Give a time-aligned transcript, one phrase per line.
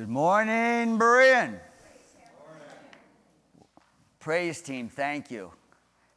[0.00, 1.60] Good morning, Berean.
[4.18, 5.52] Praise team, thank you.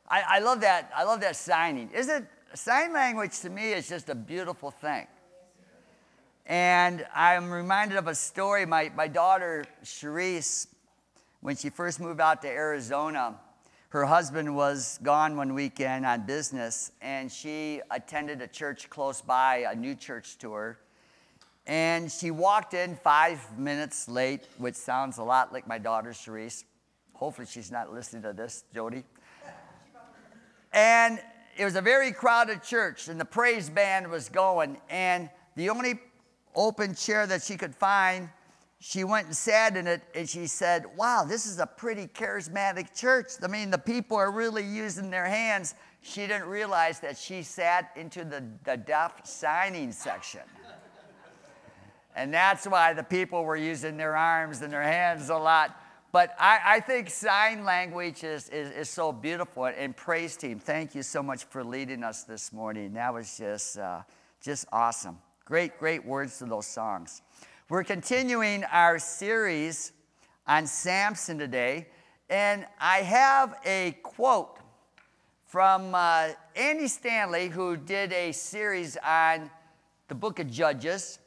[0.08, 0.90] I, I, love that.
[0.96, 1.90] I love that signing.
[1.94, 2.24] Is it
[2.54, 5.06] sign language to me is just a beautiful thing.
[6.46, 8.66] And I'm reminded of a story.
[8.66, 10.68] My, my daughter, Cherise,
[11.42, 13.36] when she first moved out to Arizona,
[13.90, 19.66] her husband was gone one weekend on business, and she attended a church close by,
[19.70, 20.80] a new church tour.
[21.66, 26.66] And she walked in five minutes late, which sounds a lot like my daughter, Cherise.
[27.14, 29.04] Hopefully, she's not listening to this, Jody.
[30.74, 31.20] And
[31.56, 34.78] it was a very crowded church, and the praise band was going.
[34.90, 36.00] And the only
[36.56, 38.30] open chair that she could find,
[38.80, 42.94] she went and sat in it, and she said, Wow, this is a pretty charismatic
[42.94, 43.28] church.
[43.42, 45.76] I mean, the people are really using their hands.
[46.02, 50.42] She didn't realize that she sat into the, the deaf signing section.
[52.16, 55.80] And that's why the people were using their arms and their hands a lot.
[56.12, 59.66] But I, I think sign language is, is, is, so beautiful.
[59.66, 62.94] And praise team, thank you so much for leading us this morning.
[62.94, 64.02] That was just, uh,
[64.40, 65.18] just awesome.
[65.46, 67.24] Great, great words to those songs.
[67.68, 69.92] We're continuing our series
[70.46, 71.88] on Samson today.
[72.30, 74.60] And I have a quote
[75.48, 79.50] from uh, Andy Stanley, who did a series on
[80.08, 81.20] the book of Judges.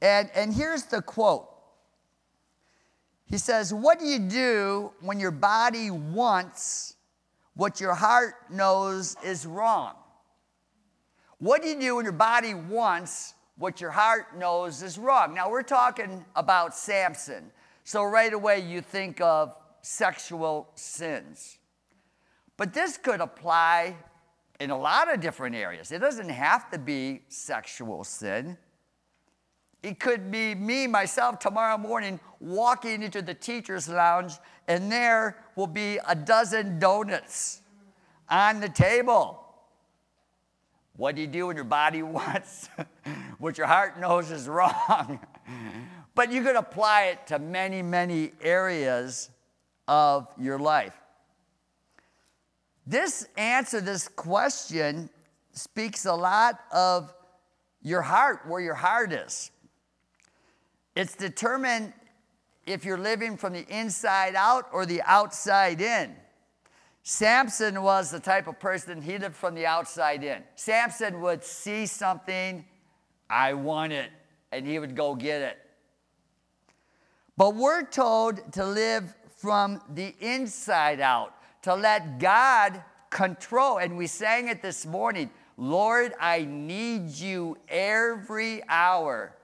[0.00, 1.48] And, and here's the quote
[3.24, 6.96] He says, What do you do when your body wants
[7.54, 9.94] what your heart knows is wrong?
[11.38, 15.34] What do you do when your body wants what your heart knows is wrong?
[15.34, 17.50] Now, we're talking about Samson.
[17.84, 21.58] So, right away, you think of sexual sins.
[22.56, 23.96] But this could apply
[24.58, 25.92] in a lot of different areas.
[25.92, 28.56] It doesn't have to be sexual sin.
[29.86, 34.32] It could be me, myself, tomorrow morning walking into the teacher's lounge,
[34.66, 37.62] and there will be a dozen donuts
[38.28, 39.44] on the table.
[40.96, 42.68] What do you do when your body wants
[43.38, 45.20] what your heart knows is wrong?
[46.16, 49.30] but you could apply it to many, many areas
[49.86, 50.96] of your life.
[52.84, 55.10] This answer, this question,
[55.52, 57.14] speaks a lot of
[57.82, 59.52] your heart, where your heart is.
[60.96, 61.92] It's determined
[62.64, 66.16] if you're living from the inside out or the outside in.
[67.02, 70.42] Samson was the type of person he lived from the outside in.
[70.56, 72.64] Samson would see something,
[73.28, 74.10] I want it,
[74.50, 75.58] and he would go get it.
[77.36, 83.78] But we're told to live from the inside out, to let God control.
[83.78, 89.35] And we sang it this morning Lord, I need you every hour.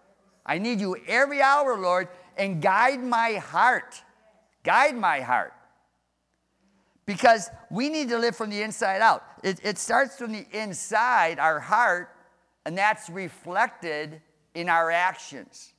[0.44, 4.03] I need you every hour, Lord, and guide my heart.
[4.64, 5.53] Guide my heart.
[7.06, 9.25] Because we need to live from the inside out.
[9.42, 12.10] It, it starts from the inside, our heart,
[12.64, 14.20] and that's reflected
[14.54, 15.72] in our actions.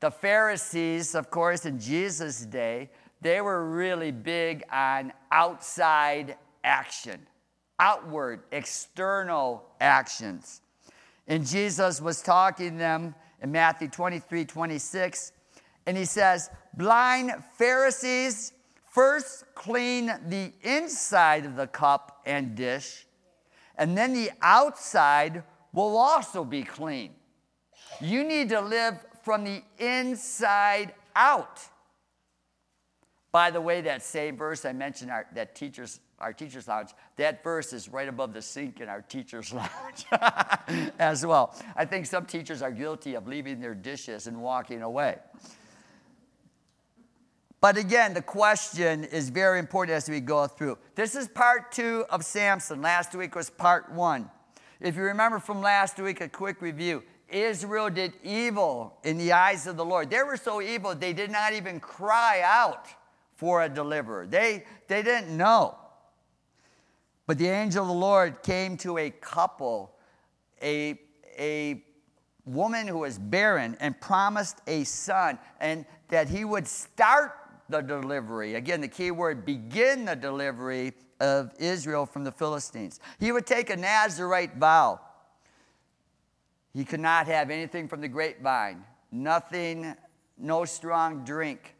[0.00, 7.26] The Pharisees, of course, in Jesus' day, they were really big on outside action,
[7.80, 10.60] outward, external actions.
[11.26, 15.32] And Jesus was talking them in Matthew 23 26.
[15.86, 18.52] And he says, Blind Pharisees,
[18.90, 23.06] first clean the inside of the cup and dish,
[23.76, 27.12] and then the outside will also be clean.
[28.00, 31.60] You need to live from the inside out.
[33.30, 37.42] By the way, that same verse I mentioned, our, that teachers our teacher's lounge, that
[37.44, 40.06] verse is right above the sink in our teacher's lounge
[40.98, 41.54] as well.
[41.76, 45.18] I think some teachers are guilty of leaving their dishes and walking away.
[47.60, 50.78] But again, the question is very important as we go through.
[50.94, 52.80] This is part two of Samson.
[52.80, 54.30] Last week was part one.
[54.80, 59.66] If you remember from last week, a quick review Israel did evil in the eyes
[59.66, 60.08] of the Lord.
[60.08, 62.86] They were so evil, they did not even cry out
[63.34, 64.26] for a deliverer.
[64.26, 65.76] They, they didn't know.
[67.28, 69.94] But the angel of the Lord came to a couple,
[70.62, 70.98] a,
[71.38, 71.84] a
[72.46, 77.34] woman who was barren, and promised a son, and that he would start
[77.68, 78.54] the delivery.
[78.54, 82.98] Again, the key word begin the delivery of Israel from the Philistines.
[83.20, 84.98] He would take a Nazarite vow.
[86.72, 88.82] He could not have anything from the grapevine,
[89.12, 89.94] nothing,
[90.38, 91.74] no strong drink.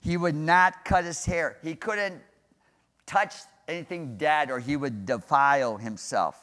[0.00, 1.58] He would not cut his hair.
[1.62, 2.20] He couldn't
[3.06, 3.34] touch
[3.72, 6.38] anything dead or he would defile himself.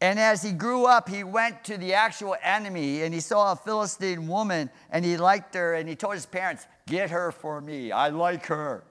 [0.00, 3.56] And as he grew up, he went to the actual enemy and he saw a
[3.56, 7.90] Philistine woman and he liked her and he told his parents, Get her for me.
[7.90, 8.84] I like her.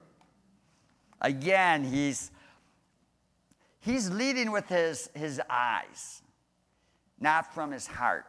[1.20, 2.30] Again, he's,
[3.80, 6.22] he's leading with his, his eyes,
[7.18, 8.26] not from his heart.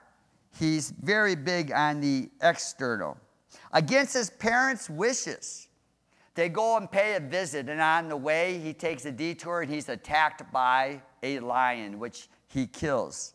[0.58, 3.18] He's very big on the external.
[3.72, 5.69] Against his parents' wishes,
[6.40, 9.70] they go and pay a visit, and on the way, he takes a detour and
[9.70, 13.34] he's attacked by a lion, which he kills.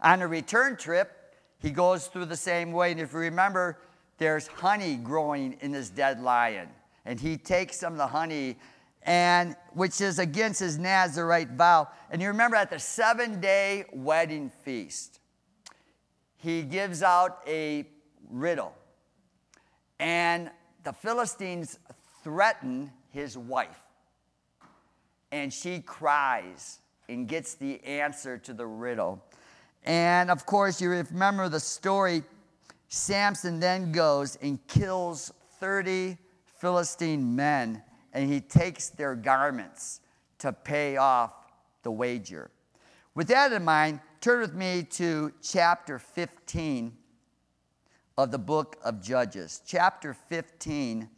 [0.00, 2.92] On a return trip, he goes through the same way.
[2.92, 3.78] And if you remember,
[4.16, 6.68] there's honey growing in this dead lion.
[7.04, 8.56] And he takes some of the honey,
[9.02, 11.88] and which is against his Nazarite vow.
[12.10, 15.20] And you remember at the seven day wedding feast,
[16.36, 17.86] he gives out a
[18.30, 18.72] riddle.
[19.98, 20.50] And
[20.84, 21.78] the Philistines
[22.28, 23.80] threaten his wife.
[25.32, 29.24] And she cries and gets the answer to the riddle.
[29.84, 32.22] And of course, you remember the story.
[32.88, 36.18] Samson then goes and kills 30
[36.60, 37.82] Philistine men,
[38.12, 40.00] and he takes their garments
[40.40, 41.32] to pay off
[41.82, 42.50] the wager.
[43.14, 46.94] With that in mind, turn with me to chapter 15
[48.18, 49.62] of the book of Judges.
[49.66, 51.08] Chapter 15.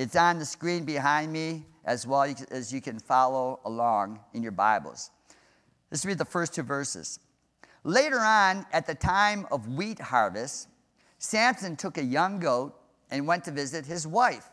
[0.00, 4.50] It's on the screen behind me as well as you can follow along in your
[4.50, 5.10] Bibles.
[5.90, 7.20] Let's read the first two verses.
[7.84, 10.68] Later on, at the time of wheat harvest,
[11.18, 12.74] Samson took a young goat
[13.10, 14.48] and went to visit his wife.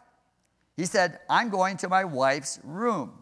[0.76, 3.14] He said, I'm going to my wife's room.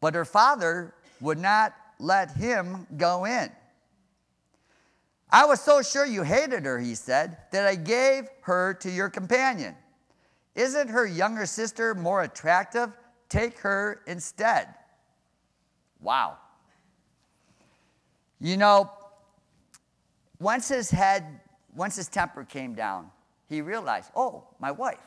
[0.00, 3.48] But her father would not let him go in.
[5.30, 9.08] I was so sure you hated her, he said, that I gave her to your
[9.08, 9.76] companion.
[10.54, 12.92] Isn't her younger sister more attractive?
[13.28, 14.68] Take her instead.
[16.00, 16.36] Wow.
[18.40, 18.90] You know,
[20.38, 21.40] once his head,
[21.74, 23.10] once his temper came down,
[23.48, 25.06] he realized, oh, my wife.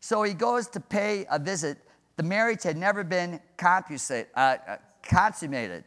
[0.00, 1.78] So he goes to pay a visit.
[2.16, 4.56] The marriage had never been uh, uh,
[5.02, 5.84] consummated.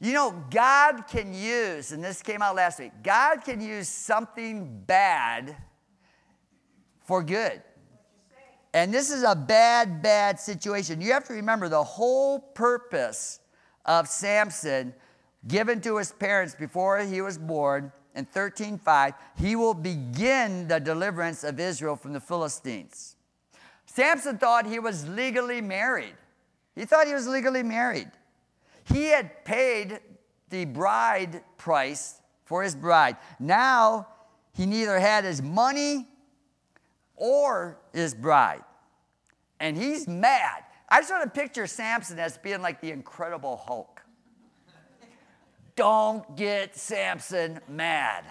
[0.00, 4.82] You know, God can use, and this came out last week, God can use something
[4.86, 5.56] bad
[7.10, 7.60] for good.
[8.72, 11.00] And this is a bad, bad situation.
[11.00, 13.40] You have to remember the whole purpose
[13.84, 14.94] of Samson
[15.48, 21.42] given to his parents before he was born in 13:5, he will begin the deliverance
[21.42, 23.16] of Israel from the Philistines.
[23.86, 26.14] Samson thought he was legally married.
[26.76, 28.12] He thought he was legally married.
[28.84, 29.98] He had paid
[30.48, 33.16] the bride price for his bride.
[33.40, 34.06] Now
[34.52, 36.06] he neither had his money
[37.20, 38.64] or his bride.
[39.60, 40.64] And he's mad.
[40.88, 44.02] I want to picture Samson as being like the Incredible Hulk.
[45.76, 48.24] Don't get Samson mad.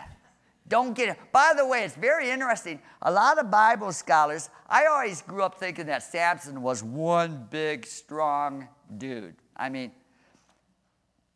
[0.68, 1.18] Don't get it.
[1.32, 2.80] By the way, it's very interesting.
[3.02, 7.86] A lot of Bible scholars, I always grew up thinking that Samson was one big,
[7.86, 9.36] strong dude.
[9.56, 9.92] I mean,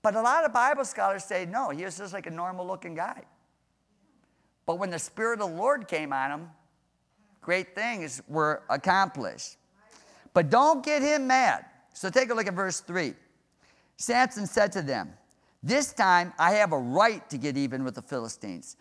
[0.02, 2.94] but a lot of Bible scholars say no, he was just like a normal looking
[2.94, 3.24] guy.
[4.66, 6.50] But when the Spirit of the Lord came on him,
[7.44, 9.58] great things were accomplished.
[10.34, 11.66] But don't get him mad.
[11.94, 13.14] So take a look at verse 3.
[13.98, 15.14] Samson said to them,
[15.62, 18.78] This time I have a right to get even with the Philistines.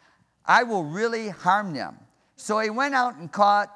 [0.46, 1.98] I will really harm them.
[2.36, 3.70] So he went out and caught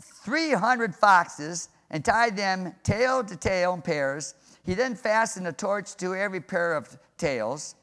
[0.00, 4.34] 300 foxes and tied them tail to tail in pairs.
[4.64, 7.74] He then fastened a torch to every pair of tails.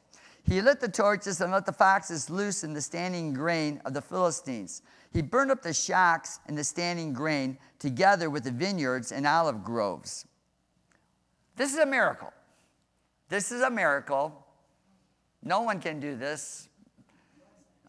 [0.44, 4.00] He lit the torches and let the foxes loose in the standing grain of the
[4.00, 4.82] Philistines.
[5.12, 9.64] He burned up the shocks and the standing grain together with the vineyards and olive
[9.64, 10.26] groves.
[11.56, 12.32] This is a miracle.
[13.28, 14.46] This is a miracle.
[15.42, 16.68] No one can do this.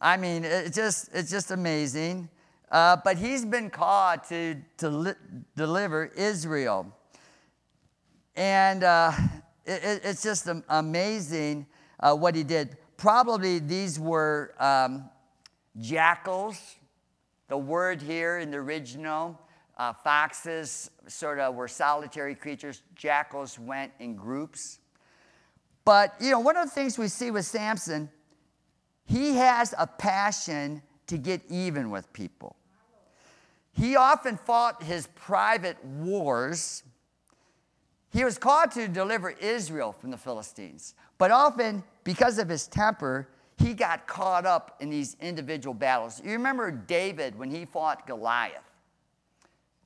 [0.02, 2.30] I mean, it's just, it's just amazing.
[2.72, 5.14] Uh, but he's been called to, to li-
[5.56, 6.96] deliver Israel.
[8.36, 9.12] And uh,
[9.66, 11.68] it, it's just amazing
[12.00, 12.78] uh, what he did.
[12.96, 15.10] Probably these were um,
[15.80, 16.76] jackals
[17.50, 19.40] the word here in the original,
[19.78, 24.80] uh, foxes sort of were solitary creatures, jackals went in groups.
[25.84, 28.10] But, you know, one of the things we see with Samson,
[29.06, 32.56] he has a passion to get even with people.
[33.72, 36.84] He often fought his private wars.
[38.12, 43.30] He was called to deliver Israel from the Philistines, but often, because of his temper,
[43.60, 46.22] he got caught up in these individual battles.
[46.24, 48.64] You remember David when he fought Goliath?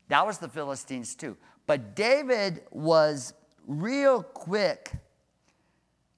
[0.09, 1.37] That was the Philistines too.
[1.65, 3.33] But David was
[3.67, 4.91] real quick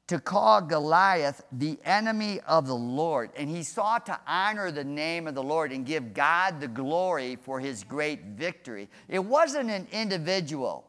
[0.08, 5.28] to call Goliath the enemy of the Lord, and he sought to honor the name
[5.28, 8.88] of the Lord and give God the glory for his great victory.
[9.08, 10.88] It wasn't an individual,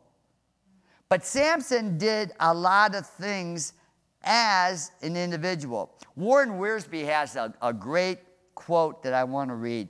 [1.08, 3.72] but Samson did a lot of things
[4.22, 5.92] as an individual.
[6.16, 8.18] Warren Wiersbe has a, a great
[8.54, 9.88] quote that I want to read.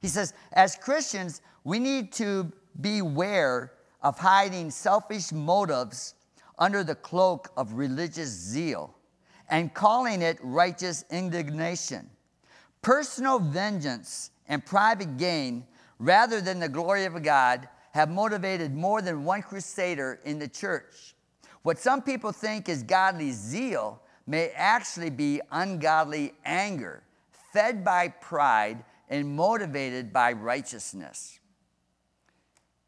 [0.00, 2.50] He says, As Christians, we need to
[2.80, 3.72] beware
[4.02, 6.14] of hiding selfish motives
[6.58, 8.94] under the cloak of religious zeal
[9.48, 12.08] and calling it righteous indignation.
[12.82, 15.66] Personal vengeance and private gain,
[15.98, 21.14] rather than the glory of God, have motivated more than one crusader in the church.
[21.62, 27.02] What some people think is godly zeal may actually be ungodly anger,
[27.52, 31.40] fed by pride and motivated by righteousness.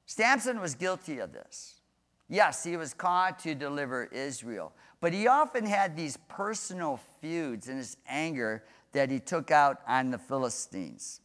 [0.06, 1.80] Samson was guilty of this.
[2.28, 7.76] Yes, he was called to deliver Israel, but he often had these personal feuds in
[7.76, 8.62] his anger
[8.92, 11.20] that he took out on the Philistines.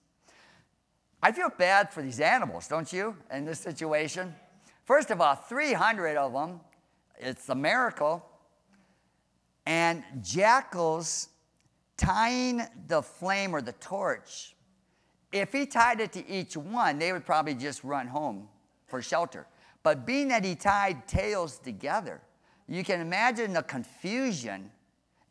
[1.21, 4.35] I feel bad for these animals, don't you, in this situation?
[4.85, 6.59] First of all, 300 of them,
[7.19, 8.25] it's a miracle.
[9.65, 11.29] And jackals
[11.97, 14.55] tying the flame or the torch,
[15.31, 18.47] if he tied it to each one, they would probably just run home
[18.85, 19.45] for shelter.
[19.83, 22.21] But being that he tied tails together,
[22.67, 24.71] you can imagine the confusion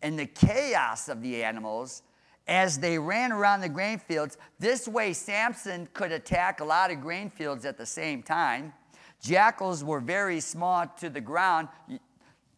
[0.02, 2.02] and the chaos of the animals
[2.46, 4.38] as they ran around the grain fields.
[4.58, 8.72] This way, Samson could attack a lot of grain fields at the same time.
[9.22, 11.68] Jackals were very small to the ground,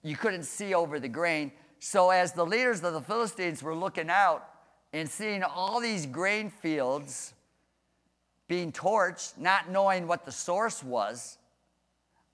[0.02, 1.52] you couldn't see over the grain.
[1.80, 4.48] So, as the leaders of the Philistines were looking out
[4.92, 7.34] and seeing all these grain fields
[8.48, 11.38] being torched, not knowing what the source was,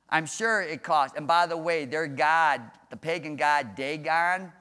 [0.09, 1.16] I'm sure it cost.
[1.16, 4.52] And by the way, their God, the pagan god Dagon,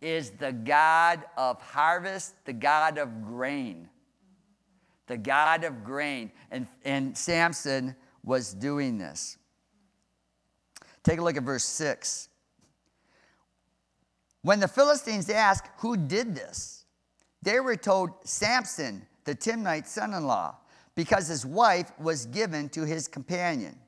[0.00, 3.88] is the God of harvest, the God of grain.
[5.06, 6.32] The God of grain.
[6.50, 7.94] And, and Samson
[8.26, 9.38] was doing this.
[11.02, 12.28] Take a look at verse 6.
[14.42, 16.84] When the Philistines asked who did this,
[17.42, 20.56] they were told Samson, the Timnite son in law,
[20.94, 23.78] because his wife was given to his companion.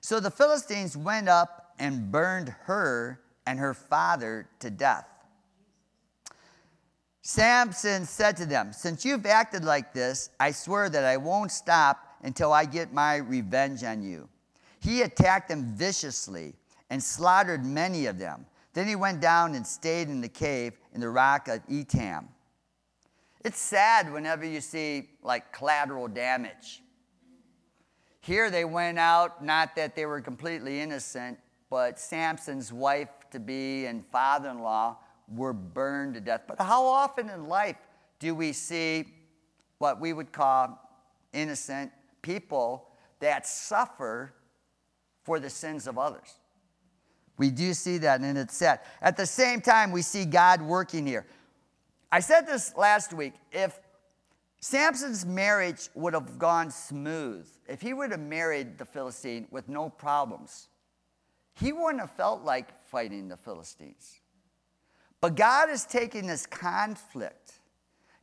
[0.00, 5.06] So the Philistines went up and burned her and her father to death.
[7.22, 12.07] Samson said to them, Since you've acted like this, I swear that I won't stop
[12.22, 14.28] until I get my revenge on you.
[14.80, 16.54] He attacked them viciously
[16.90, 18.46] and slaughtered many of them.
[18.74, 22.26] Then he went down and stayed in the cave in the rock of Etam.
[23.44, 26.82] It's sad whenever you see like collateral damage.
[28.20, 31.38] Here they went out, not that they were completely innocent,
[31.70, 34.98] but Samson's wife to be and father in law
[35.28, 36.42] were burned to death.
[36.46, 37.76] But how often in life
[38.18, 39.06] do we see
[39.78, 40.78] what we would call
[41.32, 42.88] innocent people
[43.20, 44.32] that suffer
[45.22, 46.34] for the sins of others?
[47.36, 48.80] We do see that, and it's sad.
[49.00, 51.26] At the same time, we see God working here.
[52.10, 53.34] I said this last week.
[53.52, 53.78] If
[54.60, 59.88] Samson's marriage would have gone smooth, if he would have married the Philistine with no
[59.88, 60.68] problems,
[61.54, 64.20] he wouldn't have felt like fighting the Philistines.
[65.20, 67.60] But God is taking this conflict.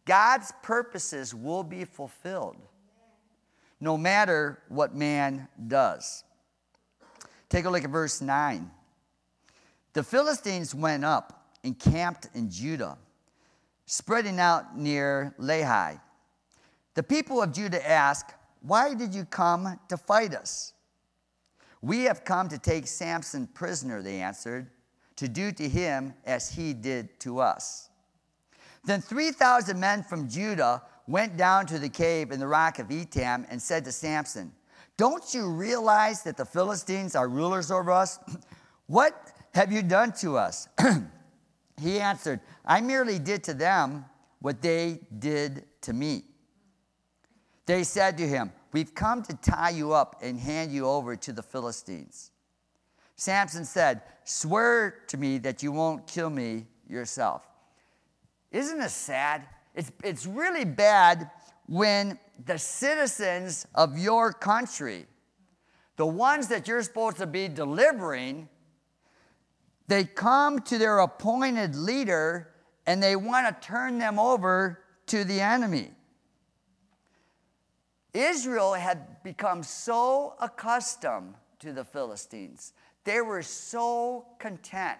[0.05, 2.57] God's purposes will be fulfilled
[3.85, 6.23] no matter what man does.
[7.49, 8.71] Take a look at verse 9.
[9.93, 12.97] The Philistines went up and camped in Judah,
[13.85, 16.01] spreading out near Lehi.
[16.95, 20.73] The people of Judah asked, Why did you come to fight us?
[21.83, 24.67] We have come to take Samson prisoner, they answered,
[25.17, 27.89] to do to him as he did to us.
[28.83, 33.45] Then 3,000 men from Judah went down to the cave in the rock of Etam
[33.49, 34.51] and said to Samson,
[34.97, 38.19] Don't you realize that the Philistines are rulers over us?
[38.87, 40.67] What have you done to us?
[41.81, 44.05] he answered, I merely did to them
[44.41, 46.23] what they did to me.
[47.65, 51.33] They said to him, We've come to tie you up and hand you over to
[51.33, 52.29] the Philistines.
[53.15, 57.47] Samson said, Swear to me that you won't kill me yourself.
[58.51, 59.47] Isn't it sad?
[59.75, 61.29] It's, it's really bad
[61.67, 65.05] when the citizens of your country,
[65.97, 68.47] the ones that you're supposed to be delivering,
[69.87, 72.53] they come to their appointed leader
[72.87, 75.91] and they want to turn them over to the enemy.
[78.13, 84.99] Israel had become so accustomed to the Philistines, they were so content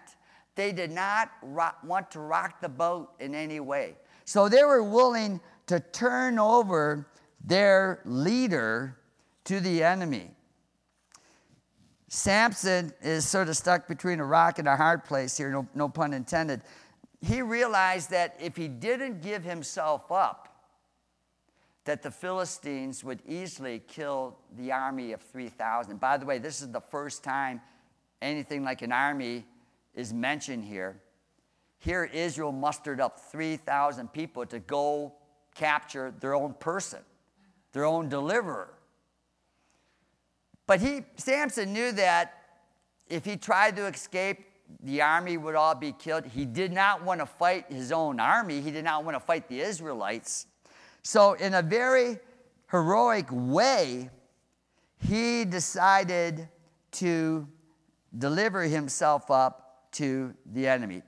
[0.54, 3.96] They did not want to rock the boat in any way.
[4.26, 7.06] So they were willing to turn over
[7.42, 8.98] their leader
[9.44, 10.30] to the enemy.
[12.08, 15.88] Samson is sort of stuck between a rock and a hard place here, no, no
[15.88, 16.62] pun intended.
[17.20, 20.48] He realized that if he didn't give himself up,
[21.84, 26.00] that the Philistines would easily kill the army of 3,000.
[26.00, 27.60] By the way, this is the first time
[28.20, 29.44] anything like an army
[29.94, 31.00] is mentioned here.
[31.86, 35.12] Here, Israel mustered up 3,000 people to go
[35.54, 36.98] capture their own person,
[37.70, 38.74] their own deliverer.
[40.66, 42.42] But he, Samson knew that
[43.08, 44.46] if he tried to escape,
[44.82, 46.26] the army would all be killed.
[46.26, 48.60] He did not want to fight his own army.
[48.60, 50.48] He did not want to fight the Israelites.
[51.04, 52.18] So, in a very
[52.68, 54.10] heroic way,
[54.98, 56.48] he decided
[56.92, 57.46] to
[58.18, 61.02] deliver himself up to the enemy.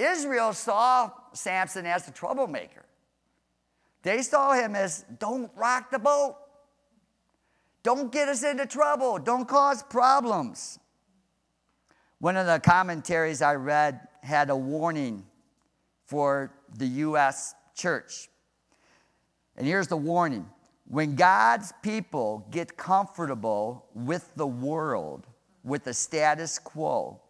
[0.00, 2.84] Israel saw Samson as a troublemaker.
[4.02, 6.36] They saw him as don't rock the boat.
[7.82, 9.18] Don't get us into trouble.
[9.18, 10.78] Don't cause problems.
[12.18, 15.24] One of the commentaries I read had a warning
[16.04, 17.54] for the U.S.
[17.74, 18.28] church.
[19.56, 20.48] And here's the warning
[20.86, 25.26] when God's people get comfortable with the world,
[25.62, 27.20] with the status quo,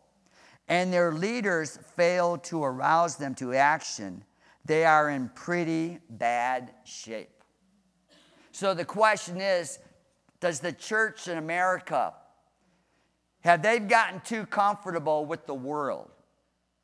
[0.70, 4.24] and their leaders fail to arouse them to action,
[4.64, 7.42] they are in pretty bad shape.
[8.52, 9.80] So the question is
[10.38, 12.14] does the church in America
[13.40, 16.10] have they gotten too comfortable with the world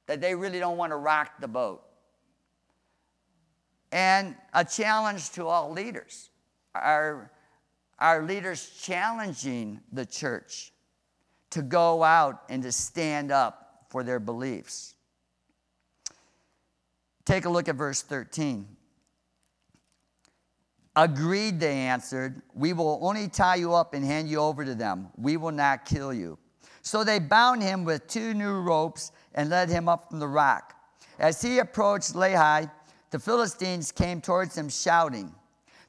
[0.07, 1.83] that they really don't want to rock the boat?
[3.93, 6.31] And a challenge to all leaders.
[6.75, 7.31] Are,
[7.99, 10.73] are leaders challenging the church
[11.51, 13.66] to go out and to stand up
[13.97, 14.95] for their beliefs?
[17.25, 18.69] Take a look at verse 13.
[20.95, 22.43] Agreed, they answered.
[22.53, 25.09] We will only tie you up and hand you over to them.
[25.17, 26.37] We will not kill you.
[26.83, 30.75] So they bound him with two new ropes and led him up from the rock.
[31.19, 32.71] As he approached Lehi,
[33.13, 35.35] the Philistines came towards him shouting.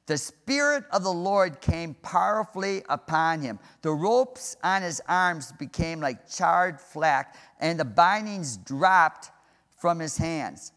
[0.08, 3.60] The Spirit of the Lord came powerfully upon him.
[3.82, 9.32] The ropes on his arms became like charred flax, and the bindings dropped
[9.78, 10.72] from his hands.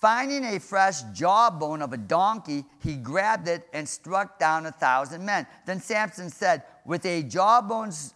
[0.00, 5.24] Finding a fresh jawbone of a donkey, he grabbed it and struck down a thousand
[5.24, 5.46] men.
[5.64, 8.14] Then Samson said, With a jawbone's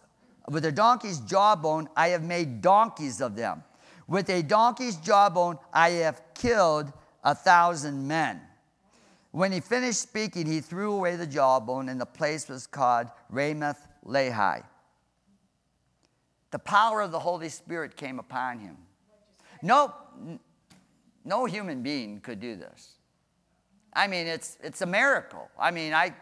[0.49, 3.63] with a donkey's jawbone, I have made donkeys of them.
[4.07, 6.91] With a donkey's jawbone, I have killed
[7.23, 8.39] a thousand men.
[9.31, 13.87] When he finished speaking, he threw away the jawbone, and the place was called Ramath
[14.05, 14.63] Lehi.
[16.51, 18.77] The power of the Holy Spirit came upon him.
[19.61, 19.93] Nope,
[21.25, 22.95] no human being could do this.
[23.93, 25.49] I mean, it's, it's a miracle.
[25.59, 26.13] I mean, I,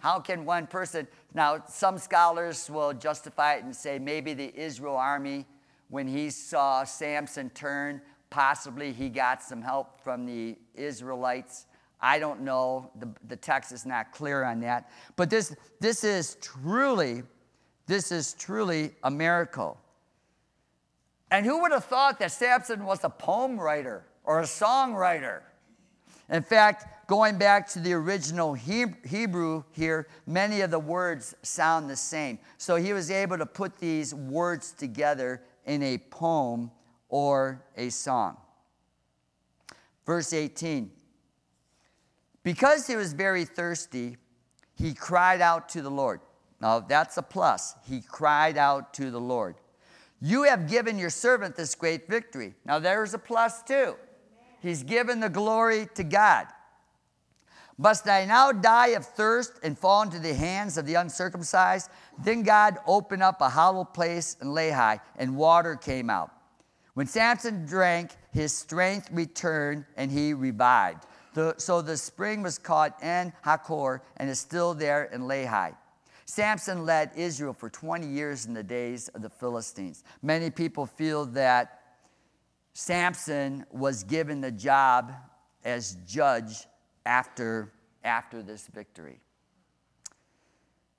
[0.00, 4.96] how can one person, now some scholars will justify it and say maybe the Israel
[4.96, 5.46] army,
[5.88, 11.66] when he saw Samson turn, possibly he got some help from the Israelites.
[12.00, 12.90] I don't know.
[12.98, 14.90] The, the text is not clear on that.
[15.16, 17.22] But this, this is truly,
[17.86, 19.80] this is truly a miracle.
[21.30, 24.04] And who would have thought that Samson was a poem writer?
[24.26, 25.40] or a songwriter.
[26.28, 31.96] In fact, going back to the original Hebrew here, many of the words sound the
[31.96, 32.40] same.
[32.58, 36.72] So he was able to put these words together in a poem
[37.08, 38.36] or a song.
[40.04, 40.90] Verse 18
[42.42, 44.16] Because he was very thirsty,
[44.74, 46.20] he cried out to the Lord.
[46.60, 47.74] Now that's a plus.
[47.88, 49.56] He cried out to the Lord.
[50.20, 52.54] You have given your servant this great victory.
[52.64, 53.96] Now there's a plus too.
[54.60, 56.46] He's given the glory to God.
[57.78, 61.90] Must I now die of thirst and fall into the hands of the uncircumcised?
[62.24, 66.30] Then God opened up a hollow place in Lehi, and water came out.
[66.94, 71.04] When Samson drank, his strength returned, and he revived.
[71.34, 75.76] The, so the spring was called En Hakkore, and is still there in Lehi.
[76.26, 80.02] Samson led Israel for 20 years in the days of the Philistines.
[80.22, 81.80] Many people feel that
[82.74, 85.14] Samson was given the job
[85.64, 86.66] as judge
[87.06, 89.20] after, after this victory.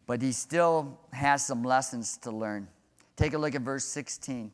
[0.07, 2.69] But he still has some lessons to learn.
[3.17, 4.51] Take a look at verse 16.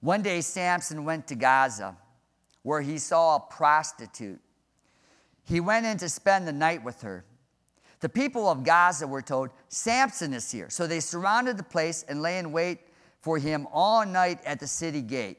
[0.00, 1.96] One day, Samson went to Gaza,
[2.62, 4.40] where he saw a prostitute.
[5.44, 7.24] He went in to spend the night with her.
[8.00, 10.68] The people of Gaza were told, Samson is here.
[10.70, 12.80] So they surrounded the place and lay in wait
[13.20, 15.38] for him all night at the city gate.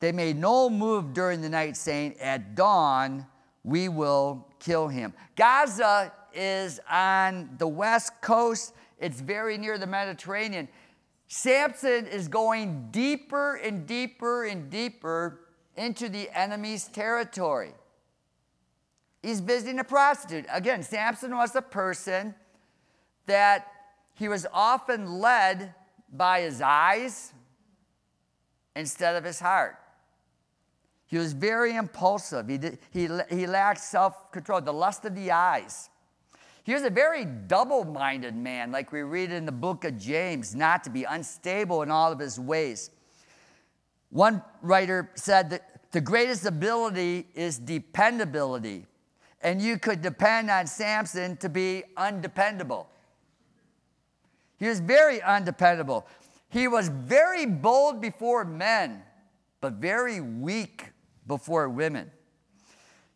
[0.00, 3.26] They made no move during the night, saying, At dawn,
[3.62, 5.14] we will kill him.
[5.34, 10.68] Gaza is on the west coast, it's very near the Mediterranean.
[11.28, 15.40] Samson is going deeper and deeper and deeper
[15.76, 17.72] into the enemy's territory.
[19.24, 20.44] He's visiting a prostitute.
[20.52, 22.34] Again, Samson was a person
[23.26, 23.66] that
[24.14, 25.74] he was often led
[26.12, 27.32] by his eyes
[28.76, 29.76] instead of his heart.
[31.06, 32.48] He was very impulsive.
[32.48, 35.88] He, did, he, he lacked self control, the lust of the eyes.
[36.64, 40.54] He was a very double minded man, like we read in the book of James,
[40.54, 42.90] not to be unstable in all of his ways.
[44.10, 48.86] One writer said that the greatest ability is dependability,
[49.44, 52.88] and you could depend on Samson to be undependable.
[54.56, 56.06] He was very undependable.
[56.48, 59.02] He was very bold before men,
[59.60, 60.90] but very weak
[61.26, 62.10] before women.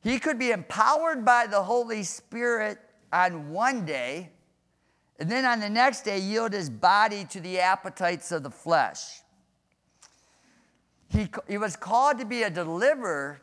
[0.02, 2.78] He could be empowered by the Holy Spirit
[3.10, 4.30] on one day,
[5.18, 9.22] and then on the next day, yield his body to the appetites of the flesh.
[11.08, 13.40] He, he was called to be a deliverer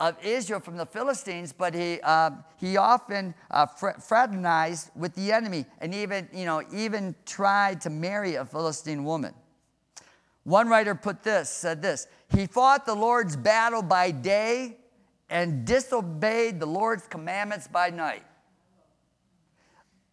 [0.00, 5.66] of Israel from the Philistines, but he, uh, he often uh, fraternized with the enemy
[5.80, 9.34] and even, you know, even tried to marry a Philistine woman.
[10.44, 14.78] One writer put this, said this, he fought the Lord's battle by day
[15.28, 18.24] and disobeyed the Lord's commandments by night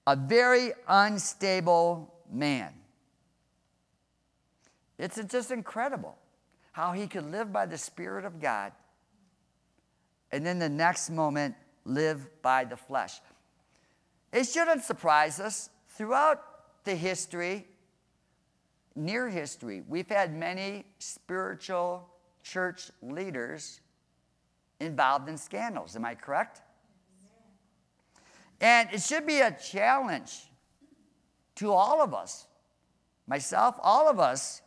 [0.08, 2.73] a very unstable man.
[4.97, 6.17] It's just incredible
[6.71, 8.71] how he could live by the Spirit of God
[10.32, 13.20] and then the next moment live by the flesh.
[14.32, 15.70] It shouldn't surprise us.
[15.90, 16.44] Throughout
[16.84, 17.66] the history,
[18.96, 22.08] near history, we've had many spiritual
[22.44, 23.80] church leaders
[24.80, 25.96] involved in scandals.
[25.96, 26.62] Am I correct?
[28.60, 30.50] And it should be a challenge
[31.56, 32.48] to all of us,
[33.28, 34.62] myself, all of us.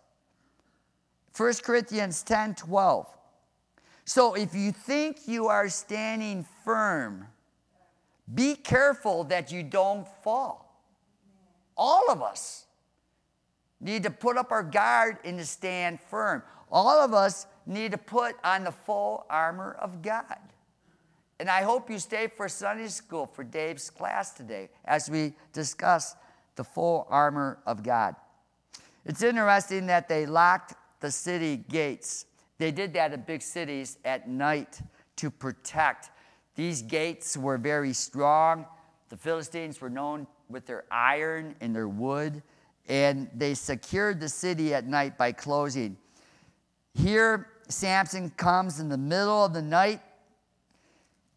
[1.36, 3.06] 1 Corinthians 10 12.
[4.12, 7.28] So if you think you are standing firm,
[8.34, 10.82] be careful that you don't fall.
[11.76, 12.66] All of us
[13.80, 16.42] need to put up our guard and to stand firm.
[16.72, 20.38] All of us need to put on the full armor of God.
[21.38, 26.16] And I hope you stay for Sunday school for Dave's class today as we discuss
[26.56, 28.16] the full armor of God.
[29.06, 32.26] It's interesting that they locked the city gates.
[32.60, 34.82] They did that in big cities at night
[35.16, 36.10] to protect.
[36.56, 38.66] These gates were very strong.
[39.08, 42.42] The Philistines were known with their iron and their wood,
[42.86, 45.96] and they secured the city at night by closing.
[46.92, 50.02] Here, Samson comes in the middle of the night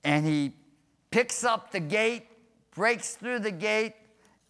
[0.03, 0.51] and he
[1.09, 2.27] picks up the gate,
[2.75, 3.93] breaks through the gate,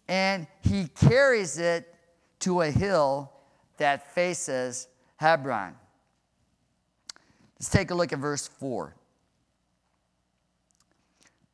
[0.08, 1.94] and he carries it
[2.40, 3.30] to a hill
[3.76, 5.76] that faces Hebron.
[7.64, 8.94] Let's take a look at verse 4.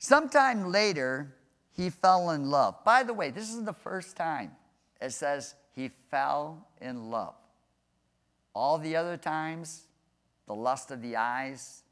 [0.01, 1.37] Sometime later,
[1.71, 2.83] he fell in love.
[2.85, 4.51] By the way, this is the first time
[5.01, 7.37] it says he fell in love.
[8.57, 9.85] All the other times,
[10.49, 11.85] the lust of the eyes,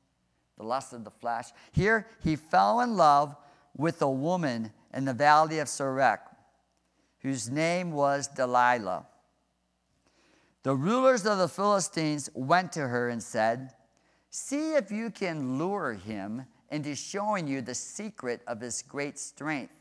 [0.56, 1.50] the lust of the flesh.
[1.70, 3.36] Here, he fell in love
[3.76, 6.18] with a woman in the valley of Sorek,
[7.20, 9.06] whose name was Delilah.
[10.64, 13.74] The rulers of the Philistines went to her and said,
[14.30, 19.72] See if you can lure him into showing you the secret of his great strength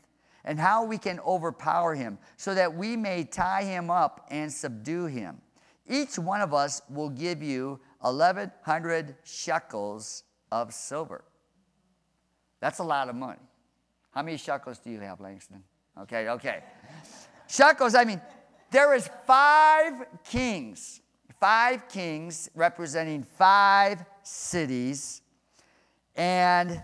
[0.44, 5.06] and how we can overpower him so that we may tie him up and subdue
[5.06, 5.40] him.
[5.86, 11.24] Each one of us will give you 1,100 shekels of silver.
[12.60, 13.40] That's a lot of money.
[14.10, 15.62] How many shekels do you have, Langston?
[16.00, 16.62] Okay, okay.
[17.48, 18.20] shekels, I mean,
[18.70, 21.00] there is five kings,
[21.40, 25.22] five kings representing five cities.
[26.16, 26.82] And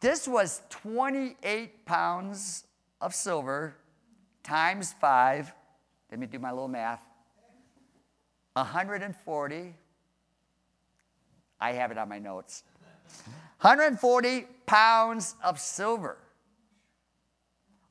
[0.00, 2.64] this was 28 pounds
[3.00, 3.76] of silver
[4.42, 5.52] times five.
[6.10, 7.02] Let me do my little math.
[8.54, 9.74] 140.
[11.60, 12.62] I have it on my notes.
[13.60, 16.16] 140 pounds of silver.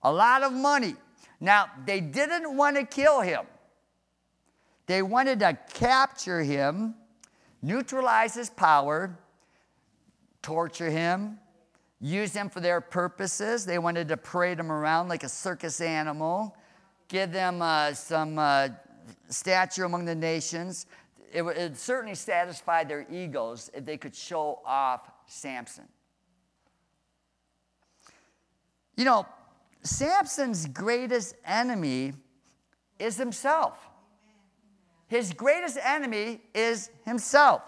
[0.04, 0.96] A lot of money.
[1.40, 3.46] Now, they didn't want to kill him.
[4.86, 6.96] They wanted to capture him,
[7.62, 9.18] neutralize his power,
[10.42, 11.40] torture him,
[12.00, 13.66] use him for their purposes.
[13.66, 16.56] They wanted to parade him around like a circus animal,
[17.08, 18.70] give them uh, some uh,
[19.30, 20.86] stature among the nations.
[21.32, 25.88] it, it certainly satisfied their egos if they could show off Samson.
[28.96, 29.26] You know,
[29.84, 32.14] Samson's greatest enemy
[33.00, 33.78] is himself.
[35.08, 37.62] His greatest enemy is himself.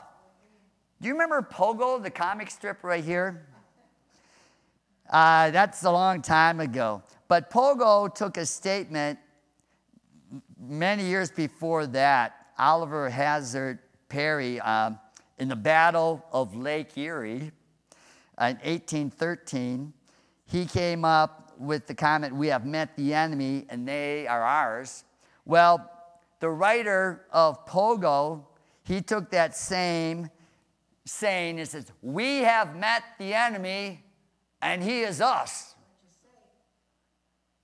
[1.01, 3.45] Do you remember Pogo, the comic strip right here?
[5.09, 7.01] Uh, that's a long time ago.
[7.29, 9.17] But Pogo took a statement
[10.59, 12.35] many years before that.
[12.57, 14.91] Oliver Hazard Perry, uh,
[15.37, 17.51] in the Battle of Lake Erie
[18.39, 19.93] in 1813,
[20.45, 25.05] he came up with the comment, We have met the enemy and they are ours.
[25.45, 25.89] Well,
[26.39, 28.45] the writer of Pogo,
[28.83, 30.29] he took that same
[31.05, 34.03] saying and says, We have met the enemy
[34.61, 35.75] and he is us.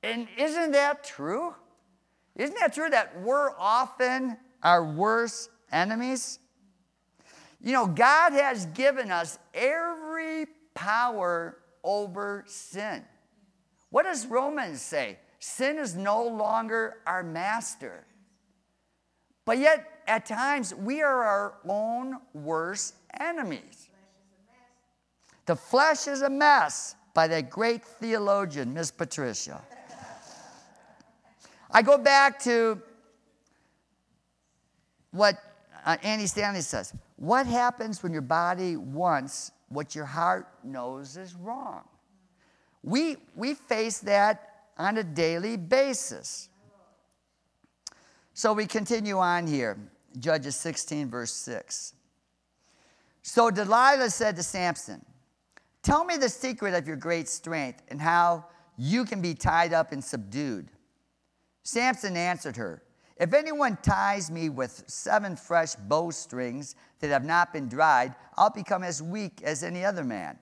[0.04, 1.56] And isn't that true?
[2.36, 6.40] Isn't that true that we're often our worst enemies?
[7.62, 13.04] You know, God has given us every power over sin.
[13.90, 15.18] What does Romans say?
[15.40, 18.06] Sin is no longer our master.
[19.46, 23.90] But yet, at times, we are our own worst enemies.
[25.46, 29.62] The flesh is a mess by that great theologian, Miss Patricia.
[31.72, 32.82] I go back to
[35.12, 35.38] what
[35.86, 36.94] uh, Andy Stanley says.
[37.18, 41.84] What happens when your body wants what your heart knows is wrong?
[42.84, 46.50] We, we face that on a daily basis.
[48.38, 49.78] So we continue on here.
[50.20, 51.94] Judges 16, verse 6.
[53.22, 55.06] So Delilah said to Samson,
[55.82, 59.94] Tell me the secret of your great strength and how you can be tied up
[59.94, 60.68] and subdued.
[61.64, 62.84] Samson answered her,
[63.16, 68.84] If anyone ties me with seven fresh bowstrings that have not been dried, I'll become
[68.84, 70.38] as weak as any other man.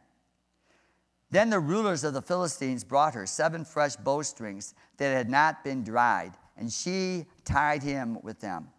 [1.29, 5.83] Then the rulers of the Philistines brought her seven fresh bowstrings that had not been
[5.83, 8.69] dried, and she tied him with them.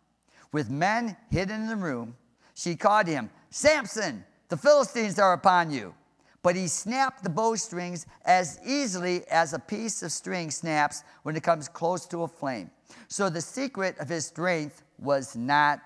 [0.53, 2.16] With men hidden in the room,
[2.55, 5.94] she called him, Samson, the Philistines are upon you.
[6.42, 11.42] But he snapped the bowstrings as easily as a piece of string snaps when it
[11.42, 12.70] comes close to a flame.
[13.09, 15.81] So the secret of his strength was not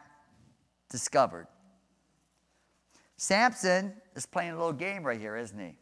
[0.90, 1.46] discovered.
[3.16, 5.76] Samson is playing a little game right here, isn't he?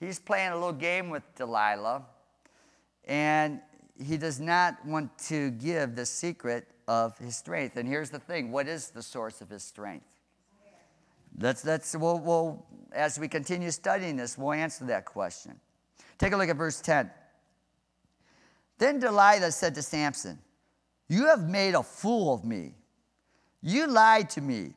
[0.00, 2.04] He's playing a little game with Delilah,
[3.04, 3.60] and
[4.02, 7.76] he does not want to give the secret of his strength.
[7.76, 10.06] And here's the thing what is the source of his strength?
[11.34, 15.58] That's, that's, we'll, we'll, as we continue studying this, we'll answer that question.
[16.18, 17.10] Take a look at verse 10.
[18.78, 20.38] Then Delilah said to Samson,
[21.08, 22.74] You have made a fool of me.
[23.62, 24.74] You lied to me.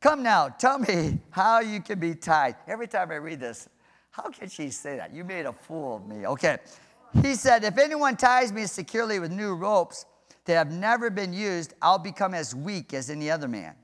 [0.00, 2.56] Come now, tell me how you can be tied.
[2.66, 3.68] Every time I read this,
[4.10, 5.12] how can she say that?
[5.14, 6.26] You made a fool of me.
[6.26, 6.58] Okay.
[7.22, 10.04] He said, If anyone ties me securely with new ropes
[10.44, 13.74] that have never been used, I'll become as weak as any other man.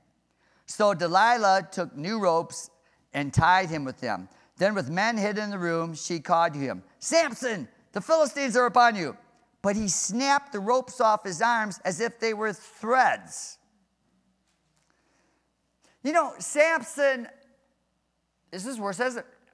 [0.65, 2.69] So Delilah took new ropes
[3.13, 4.27] and tied him with them.
[4.57, 8.65] Then, with men hidden in the room, she called to him, Samson, the Philistines are
[8.65, 9.17] upon you.
[9.61, 13.57] But he snapped the ropes off his arms as if they were threads.
[16.03, 17.27] You know, Samson
[18.51, 19.01] is his worst,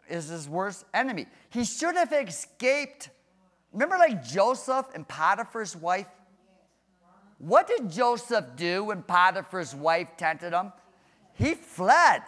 [0.10, 1.28] is his worst enemy.
[1.50, 3.10] He should have escaped.
[3.72, 6.08] Remember, like Joseph and Potiphar's wife?
[7.38, 10.72] What did Joseph do when Potiphar's wife tempted him?
[11.34, 12.22] He fled,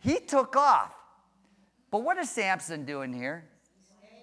[0.00, 0.94] he took off.
[1.90, 3.44] But what is Samson doing here?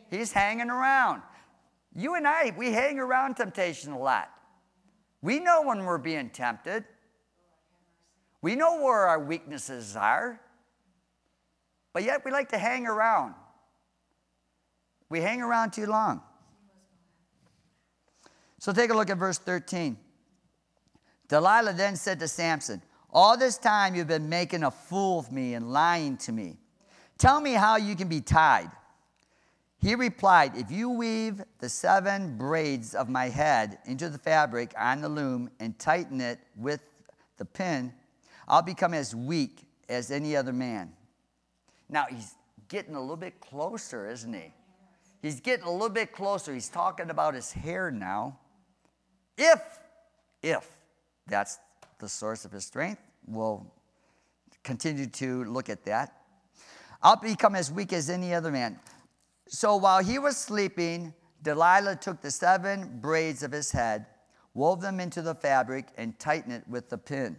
[0.10, 1.22] He's hanging around.
[1.96, 4.30] You and I, we hang around temptation a lot.
[5.22, 6.84] We know when we're being tempted.
[8.42, 10.40] We know where our weaknesses are.
[11.94, 13.34] But yet we like to hang around.
[15.10, 16.22] We hang around too long.
[18.66, 19.96] So take a look at verse 13.
[21.28, 22.82] Delilah then said to Samson,
[23.14, 26.58] All this time you've been making a fool of me and lying to me.
[27.20, 28.72] Tell me how you can be tied.
[29.78, 35.02] He replied, If you weave the seven braids of my head into the fabric on
[35.02, 36.82] the loom and tighten it with
[37.38, 37.94] the pin,
[38.48, 40.92] I'll become as weak as any other man.
[41.88, 42.34] Now he's
[42.68, 44.52] getting a little bit closer, isn't he?
[45.22, 46.52] He's getting a little bit closer.
[46.52, 48.40] He's talking about his hair now.
[49.38, 49.62] If,
[50.42, 50.68] if
[51.28, 51.58] that's
[52.00, 53.66] the source of his strength, we'll
[54.64, 56.14] continue to look at that.
[57.02, 58.80] I'll become as weak as any other man.
[59.48, 64.08] So while he was sleeping, Delilah took the seven braids of his head,
[64.54, 67.38] wove them into the fabric, and tightened it with the pin.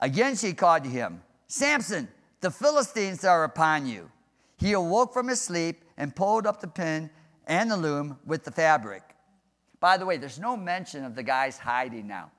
[0.00, 2.08] Again she called to him, Samson,
[2.40, 4.10] the Philistines are upon you.
[4.58, 7.08] He awoke from his sleep and pulled up the pin
[7.46, 9.13] and the loom with the fabric.
[9.84, 12.30] By the way, there's no mention of the guys hiding now.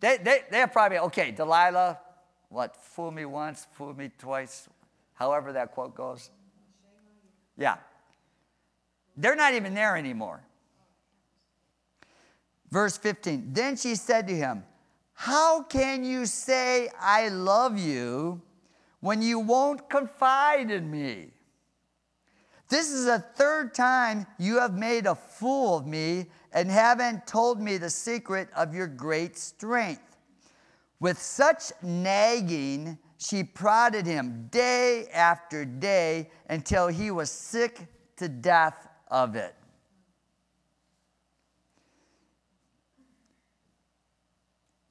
[0.00, 2.00] They, they, they're probably, okay, Delilah,
[2.48, 4.68] what, fool me once, fool me twice,
[5.14, 6.30] however that quote goes.
[7.56, 7.76] Yeah.
[9.16, 10.42] They're not even there anymore.
[12.72, 14.64] Verse 15 Then she said to him,
[15.12, 18.42] How can you say, I love you,
[18.98, 21.35] when you won't confide in me?
[22.68, 27.60] This is the third time you have made a fool of me and haven't told
[27.60, 30.16] me the secret of your great strength.
[30.98, 38.88] With such nagging, she prodded him day after day until he was sick to death
[39.08, 39.54] of it.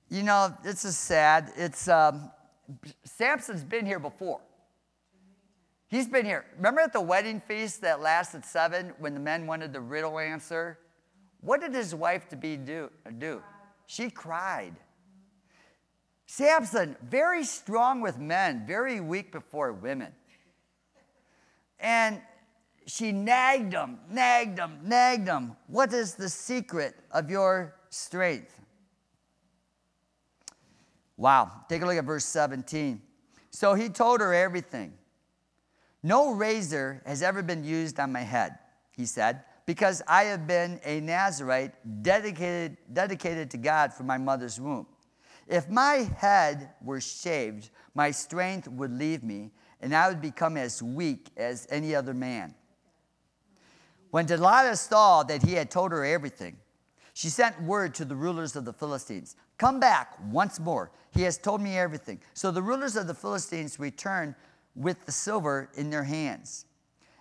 [0.10, 1.52] You know, this is sad.
[1.58, 2.32] It's um,
[3.04, 4.40] Samson's been here before.
[5.88, 6.46] He's been here.
[6.58, 10.80] Remember at the wedding feast that lasted seven when the men wanted the riddle answer?
[11.42, 12.90] What did his wife to be do?
[13.18, 13.42] do?
[13.86, 14.76] She cried.
[16.26, 20.12] Samson, very strong with men, very weak before women.
[21.80, 22.20] And
[22.88, 25.56] she nagged him, nagged him, nagged him.
[25.68, 28.60] What is the secret of your strength?
[31.18, 31.52] Wow.
[31.70, 33.02] Take a look at verse 17.
[33.52, 34.94] So he told her everything.
[36.06, 38.60] No razor has ever been used on my head,
[38.96, 44.62] he said, because I have been a Nazarite dedicated, dedicated to God from my mother's
[44.62, 44.86] womb.
[45.48, 49.50] If my head were shaved, my strength would leave me,
[49.82, 52.54] and I would become as weak as any other man.
[54.12, 56.58] When Delilah saw that he had told her everything,
[57.16, 60.92] she sent word to the rulers of the Philistines Come back once more.
[61.12, 62.20] He has told me everything.
[62.34, 64.36] So the rulers of the Philistines returned
[64.76, 66.66] with the silver in their hands.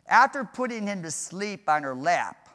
[0.06, 2.48] After putting him to sleep on her lap,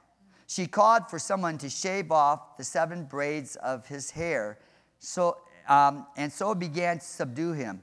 [0.46, 4.60] she called for someone to shave off the seven braids of his hair,
[5.00, 7.82] so, um, and so began to subdue him,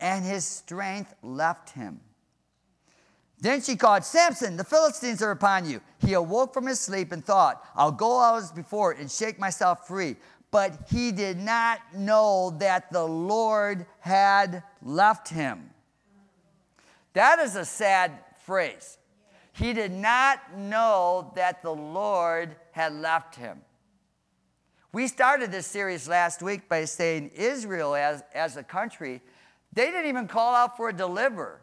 [0.00, 2.00] and his strength left him.
[3.42, 5.80] Then she called, Samson, the Philistines are upon you.
[5.98, 9.88] He awoke from his sleep and thought, I'll go out as before and shake myself
[9.88, 10.14] free.
[10.52, 15.70] But he did not know that the Lord had left him.
[17.14, 18.12] That is a sad
[18.44, 18.98] phrase.
[19.52, 23.60] He did not know that the Lord had left him.
[24.92, 29.20] We started this series last week by saying Israel, as, as a country,
[29.72, 31.60] they didn't even call out for a deliverer.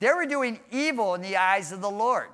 [0.00, 2.28] They were doing evil in the eyes of the Lord.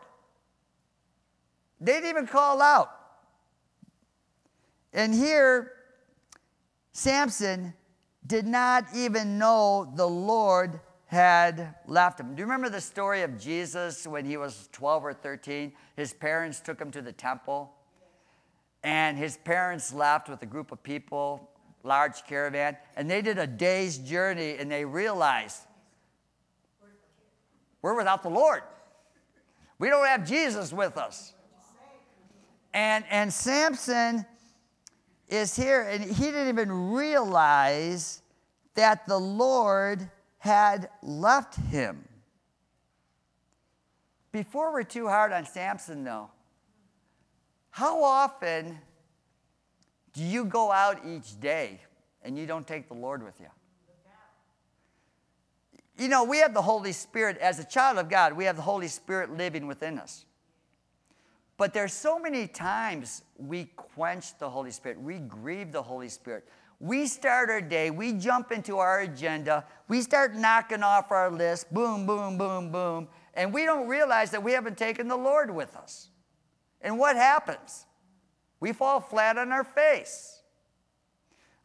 [1.80, 2.90] They didn't even call out.
[4.92, 5.72] And here,
[6.92, 7.74] Samson
[8.26, 10.80] did not even know the Lord
[11.14, 12.34] had left him.
[12.34, 15.72] Do you remember the story of Jesus when he was 12 or 13?
[15.96, 17.72] His parents took him to the temple,
[18.82, 21.48] and his parents left with a group of people,
[21.84, 25.62] large caravan, and they did a day's journey, and they realized
[27.80, 28.62] we're without the Lord.
[29.78, 31.32] We don't have Jesus with us.
[32.72, 34.26] And, and Samson
[35.28, 38.22] is here, and he didn't even realize
[38.74, 40.10] that the Lord
[40.44, 42.04] had left him.
[44.30, 46.28] Before we're too hard on Samson, though,
[47.70, 48.78] how often
[50.12, 51.80] do you go out each day
[52.22, 53.46] and you don't take the Lord with you?
[55.96, 58.62] You know, we have the Holy Spirit, as a child of God, we have the
[58.62, 60.26] Holy Spirit living within us.
[61.56, 66.46] But there's so many times we quench the Holy Spirit, we grieve the Holy Spirit.
[66.80, 71.72] We start our day, we jump into our agenda, we start knocking off our list,
[71.72, 75.76] boom, boom, boom, boom, and we don't realize that we haven't taken the Lord with
[75.76, 76.08] us.
[76.80, 77.86] And what happens?
[78.60, 80.42] We fall flat on our face.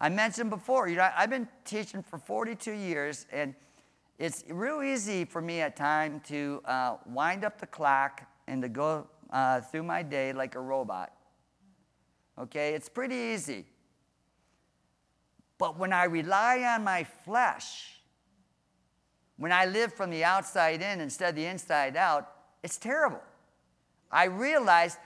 [0.01, 3.53] I mentioned before, you know, I've been teaching for 42 years, and
[4.18, 8.70] it's real easy for me at times to uh, wind up the clock and to
[8.70, 11.14] go uh, through my day like a robot.
[12.38, 13.66] Okay, it's pretty easy.
[15.60, 17.99] But when I rely on my flesh,
[19.38, 22.32] when I live from the outside in instead of the inside out,
[22.64, 23.22] it's terrible.
[24.12, 24.97] I realize,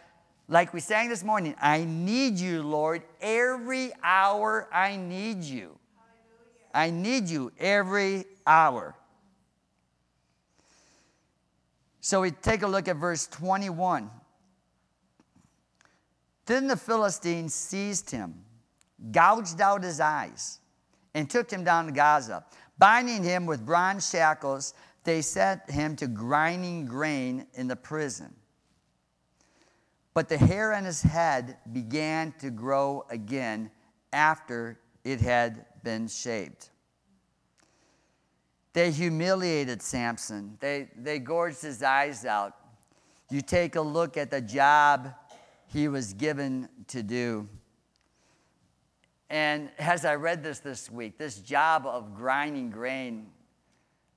[0.48, 3.02] like we sang this morning, I need you, Lord.
[3.20, 5.78] Every hour I need you.
[6.74, 8.96] I need you every hour.
[12.00, 14.10] So we take a look at verse 21.
[16.46, 18.43] Then the Philistines seized him
[19.12, 20.60] gouged out his eyes,
[21.14, 22.46] and took him down to Gaza.
[22.78, 24.74] Binding him with bronze shackles,
[25.04, 28.34] they sent him to grinding grain in the prison.
[30.14, 33.72] But the hair on his head began to grow again
[34.12, 36.70] after it had been shaved.
[38.74, 42.56] They humiliated Samson, they, they gorged his eyes out.
[43.30, 45.14] You take a look at the job
[45.68, 47.48] he was given to do.
[49.34, 53.32] And as I read this this week, this job of grinding grain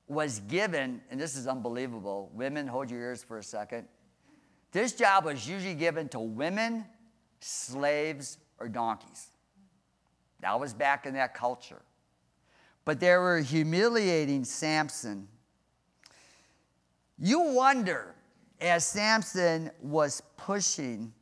[0.08, 2.30] was given, and this is unbelievable.
[2.34, 3.88] Women, hold your ears for a second.
[4.72, 6.84] This job was usually given to women,
[7.40, 9.28] slaves, or donkeys.
[10.40, 11.80] That was back in that culture.
[12.84, 15.28] But they were humiliating Samson.
[17.18, 18.14] You wonder,
[18.60, 21.14] as Samson was pushing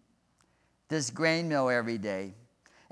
[0.88, 2.34] this grain mill every day.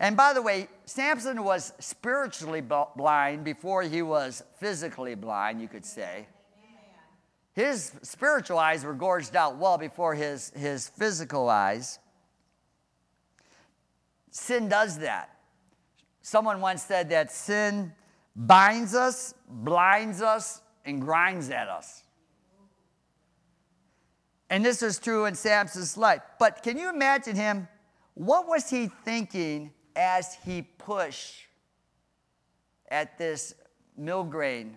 [0.03, 5.87] And by the way, Samson was spiritually blind before he was physically blind, you could
[5.87, 6.27] say.
[7.55, 12.01] His spiritual eyes were gorged out well before his, his physical eyes.
[14.33, 15.37] Sin does that.
[16.21, 17.93] Someone once said that sin
[18.35, 22.03] binds us, blinds us, and grinds at us.
[24.51, 26.23] And this is true in Samson's life.
[26.41, 27.69] But can you imagine him?
[28.15, 31.47] What was he thinking as he pushed
[32.91, 33.55] at this
[33.97, 34.77] mill grain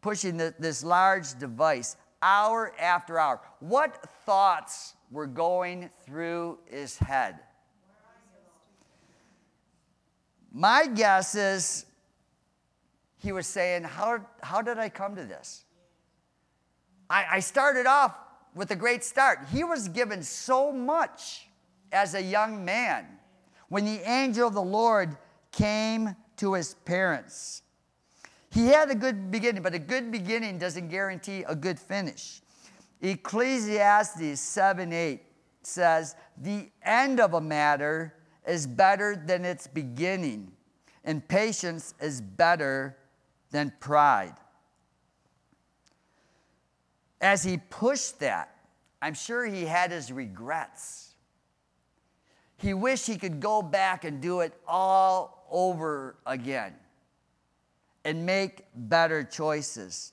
[0.00, 3.40] pushing the, this large device hour after hour.
[3.60, 7.38] What thoughts were going through his head?
[10.52, 11.86] My guess is
[13.18, 15.64] he was saying, How, how did I come to this?
[17.08, 18.16] I, I started off
[18.54, 19.40] with a great start.
[19.52, 21.46] He was given so much
[21.92, 23.06] as a young man
[23.70, 25.16] when the angel of the Lord
[25.52, 27.62] came to his parents.
[28.50, 32.42] He had a good beginning, but a good beginning doesn't guarantee a good finish.
[33.00, 35.22] Ecclesiastes 7 8
[35.62, 38.14] says, The end of a matter
[38.46, 40.50] is better than its beginning,
[41.04, 42.96] and patience is better
[43.52, 44.34] than pride.
[47.20, 48.56] As he pushed that,
[49.00, 51.09] I'm sure he had his regrets.
[52.60, 56.74] He wished he could go back and do it all over again
[58.04, 60.12] and make better choices.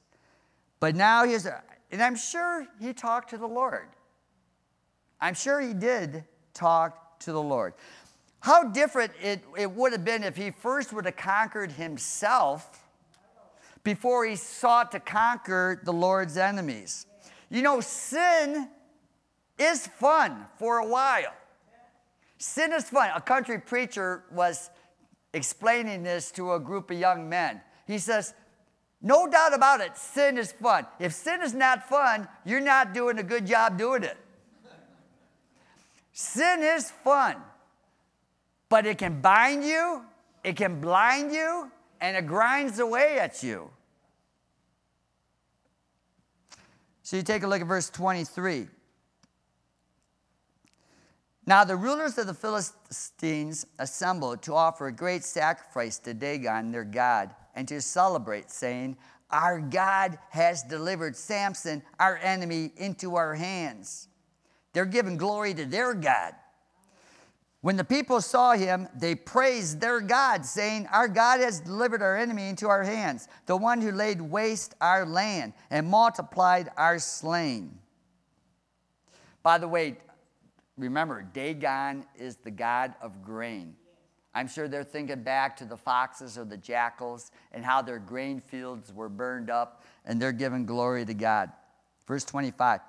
[0.80, 1.46] But now he's,
[1.92, 3.90] and I'm sure he talked to the Lord.
[5.20, 6.24] I'm sure he did
[6.54, 7.74] talk to the Lord.
[8.40, 12.86] How different it, it would have been if he first would have conquered himself
[13.84, 17.08] before he sought to conquer the Lord's enemies.
[17.50, 18.70] You know, sin
[19.58, 21.34] is fun for a while.
[22.38, 23.10] Sin is fun.
[23.16, 24.70] A country preacher was
[25.34, 27.62] explaining this to a group of young men.
[27.86, 28.34] He says,
[29.02, 30.86] no doubt about it, sin is fun.
[31.00, 34.18] If sin is not fun, you're not doing a good job doing it.
[36.12, 37.38] sin is fun,
[38.70, 40.04] but it can bind you,
[40.44, 41.72] it can blind you,
[42.02, 43.70] and it grinds away at you.
[47.04, 48.68] So you take a look at verse 23.
[51.48, 56.84] Now the rulers of the Philistines assembled to offer a great sacrifice to Dagon, their
[56.84, 58.98] God and to celebrate, saying,
[59.32, 64.10] Our God has delivered Samson, our enemy, into our hands.
[64.74, 66.34] They're giving glory to their God.
[67.62, 72.18] When the people saw him, they praised their God, saying, Our God has delivered our
[72.18, 77.80] enemy into our hands, the one who laid waste our land and multiplied our slain.
[79.44, 79.96] By the way,
[80.78, 83.76] remember, Dagon is the God of grain.
[84.34, 88.40] I'm sure they're thinking back to the foxes or the jackals and how their grain
[88.40, 91.52] fields were burned up and they're giving glory to God.
[92.08, 92.82] Verse 25.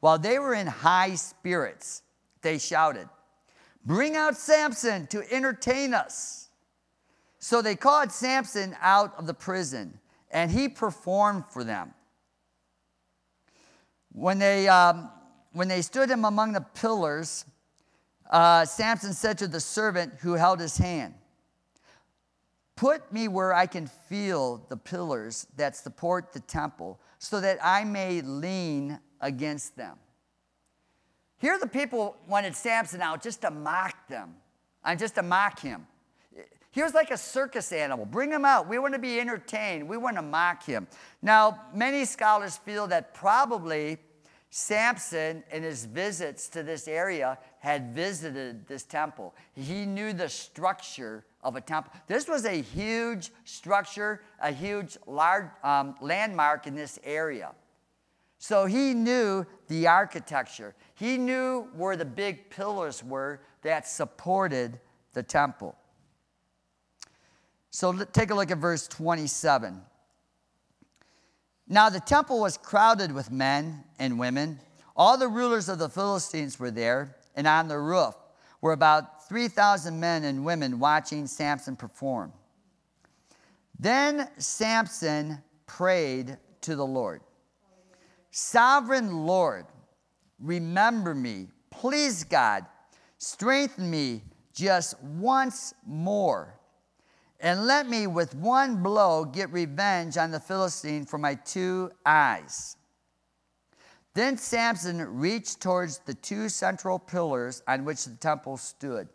[0.00, 2.02] While they were in high spirits,
[2.42, 3.08] they shouted,
[3.84, 6.48] Bring out Samson to entertain us.
[7.38, 10.00] So they called Samson out of the prison,
[10.32, 11.94] and he performed for them.
[14.10, 15.08] When they, um,
[15.56, 17.46] when they stood him among the pillars,
[18.28, 21.14] uh, Samson said to the servant who held his hand,
[22.76, 27.84] Put me where I can feel the pillars that support the temple, so that I
[27.84, 29.96] may lean against them.
[31.38, 34.34] Here, the people wanted Samson out just to mock them,
[34.84, 35.86] and just to mock him.
[36.70, 38.04] He was like a circus animal.
[38.04, 38.68] Bring him out.
[38.68, 39.88] We want to be entertained.
[39.88, 40.86] We want to mock him.
[41.22, 43.96] Now, many scholars feel that probably
[44.58, 49.34] Samson, in his visits to this area, had visited this temple.
[49.54, 51.92] He knew the structure of a temple.
[52.06, 57.52] This was a huge structure, a huge large um, landmark in this area.
[58.38, 60.74] So he knew the architecture.
[60.94, 64.80] He knew where the big pillars were that supported
[65.12, 65.76] the temple.
[67.68, 69.82] So take a look at verse 27.
[71.68, 74.60] Now the temple was crowded with men and women.
[74.96, 78.14] All the rulers of the Philistines were there, and on the roof
[78.60, 82.32] were about 3,000 men and women watching Samson perform.
[83.78, 87.20] Then Samson prayed to the Lord
[88.30, 89.66] Sovereign Lord,
[90.38, 91.48] remember me.
[91.70, 92.64] Please, God,
[93.18, 96.58] strengthen me just once more
[97.40, 102.76] and let me with one blow get revenge on the Philistine for my two eyes.
[104.14, 109.08] Then Samson reached towards the two central pillars on which the temple stood.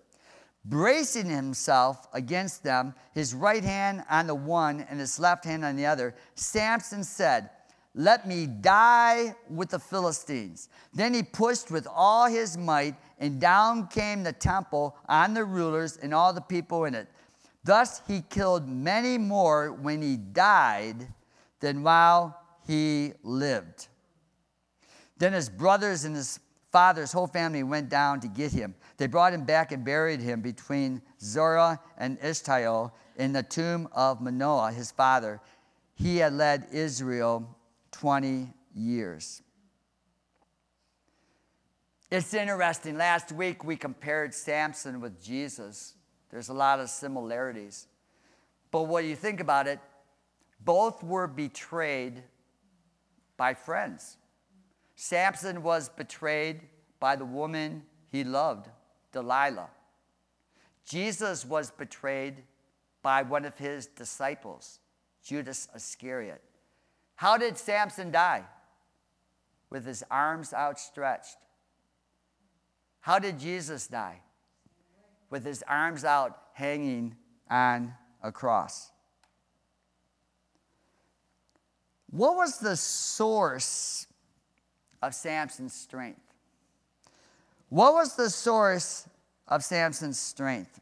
[0.63, 5.75] Bracing himself against them, his right hand on the one and his left hand on
[5.75, 7.49] the other, Samson said,
[7.95, 10.69] Let me die with the Philistines.
[10.93, 15.97] Then he pushed with all his might, and down came the temple on the rulers
[15.97, 17.07] and all the people in it.
[17.63, 21.07] Thus he killed many more when he died
[21.59, 22.37] than while
[22.67, 23.87] he lived.
[25.17, 26.39] Then his brothers and his
[26.71, 28.73] father's whole family went down to get him.
[28.97, 34.21] They brought him back and buried him between Zorah and Eshtaol in the tomb of
[34.21, 35.39] Manoah, his father.
[35.93, 37.55] He had led Israel
[37.91, 39.43] 20 years.
[42.09, 42.97] It's interesting.
[42.97, 45.95] Last week we compared Samson with Jesus.
[46.31, 47.87] There's a lot of similarities.
[48.71, 49.79] But when you think about it,
[50.63, 52.23] both were betrayed
[53.35, 54.17] by friends.
[54.95, 56.61] Samson was betrayed
[56.99, 58.69] by the woman he loved,
[59.11, 59.69] Delilah.
[60.85, 62.43] Jesus was betrayed
[63.01, 64.79] by one of his disciples,
[65.23, 66.41] Judas Iscariot.
[67.15, 68.43] How did Samson die?
[69.69, 71.37] With his arms outstretched.
[72.99, 74.21] How did Jesus die?
[75.31, 77.15] With his arms out hanging
[77.49, 78.91] on a cross.
[82.11, 84.05] What was the source
[85.01, 86.21] of Samson's strength?
[87.69, 89.07] What was the source
[89.47, 90.79] of Samson's strength?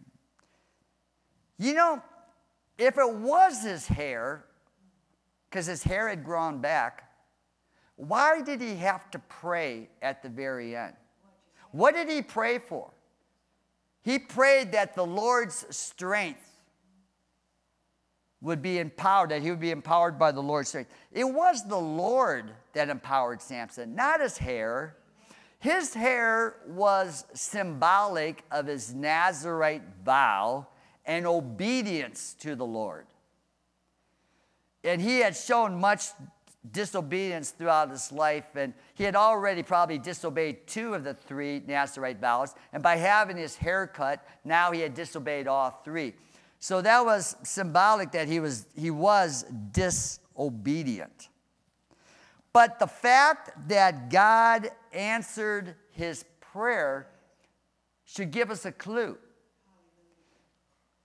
[1.60, 2.02] You know,
[2.80, 4.46] if it was his hair,
[5.50, 7.12] because his hair had grown back,
[7.96, 10.96] why did he have to pray at the very end?
[11.72, 12.90] What did he pray for?
[14.02, 16.46] He prayed that the Lord's strength
[18.42, 20.92] would be empowered, that he would be empowered by the Lord's strength.
[21.12, 24.96] It was the Lord that empowered Samson, not his hair.
[25.60, 30.68] His hair was symbolic of his Nazarite vow
[31.06, 33.08] and obedience to the Lord.
[34.86, 36.08] And he had shown much
[36.72, 42.20] disobedience throughout his life, and he had already probably disobeyed two of the three Nazarite
[42.20, 42.54] vows.
[42.74, 46.14] And by having his hair cut, now he had disobeyed all three.
[46.60, 51.30] So that was symbolic that he was, he was disobedient.
[52.52, 57.08] But the fact that God answered his prayer
[58.04, 59.18] should give us a clue.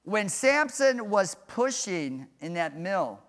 [0.02, 3.20] When Samson was pushing in that mill,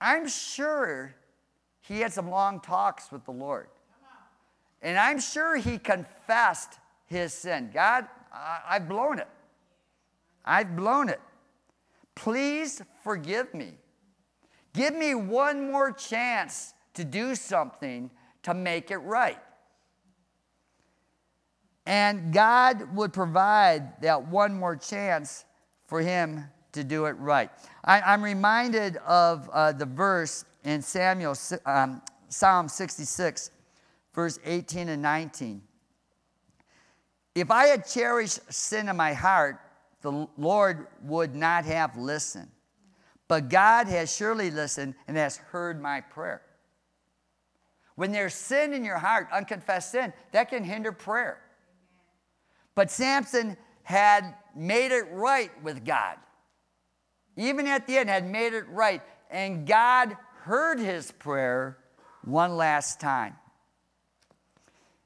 [0.00, 1.14] I'm sure
[1.80, 3.68] he had some long talks with the Lord.
[4.82, 7.70] And I'm sure he confessed his sin.
[7.72, 9.28] God, I, I've blown it.
[10.44, 11.20] I've blown it.
[12.14, 13.74] Please forgive me.
[14.72, 18.10] Give me one more chance to do something
[18.42, 19.38] to make it right.
[21.86, 25.44] And God would provide that one more chance
[25.86, 26.44] for him
[26.76, 27.50] to do it right.
[27.84, 33.50] I, am reminded of uh, the verse in Samuel, um, Psalm 66,
[34.14, 35.62] verse 18 and 19.
[37.34, 39.60] If I had cherished sin in my heart,
[40.02, 42.48] the Lord would not have listened.
[43.28, 46.42] But God has surely listened and has heard my prayer.
[47.96, 51.40] When there's sin in your heart, unconfessed sin, that can hinder prayer.
[52.74, 56.18] But Samson had made it right with God
[57.36, 59.02] even at the end, had made it right.
[59.30, 61.78] And God heard his prayer
[62.24, 63.36] one last time.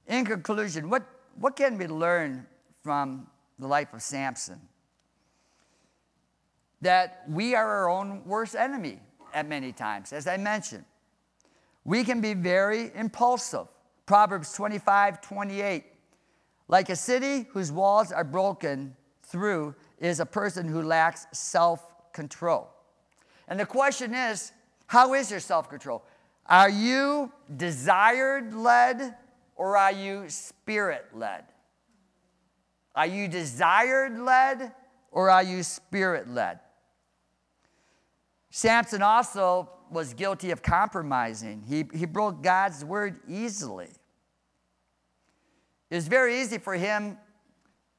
[0.06, 1.02] In conclusion, what,
[1.38, 2.46] what can we learn
[2.82, 3.26] from
[3.58, 4.60] the life of Samson?
[6.82, 9.00] That we are our own worst enemy
[9.34, 10.84] at many times, as I mentioned.
[11.84, 13.66] We can be very impulsive.
[14.06, 15.84] Proverbs 25, 28.
[16.68, 22.68] Like a city whose walls are broken through is a person who lacks self control.
[23.48, 24.52] And the question is
[24.86, 26.04] how is your self control?
[26.46, 29.14] Are you desired led
[29.56, 31.44] or are you spirit led?
[32.94, 34.72] Are you desired led
[35.12, 36.58] or are you spirit led?
[38.50, 41.62] Samson also was guilty of compromising.
[41.68, 43.88] He, he broke God's word easily.
[45.90, 47.18] It was very easy for him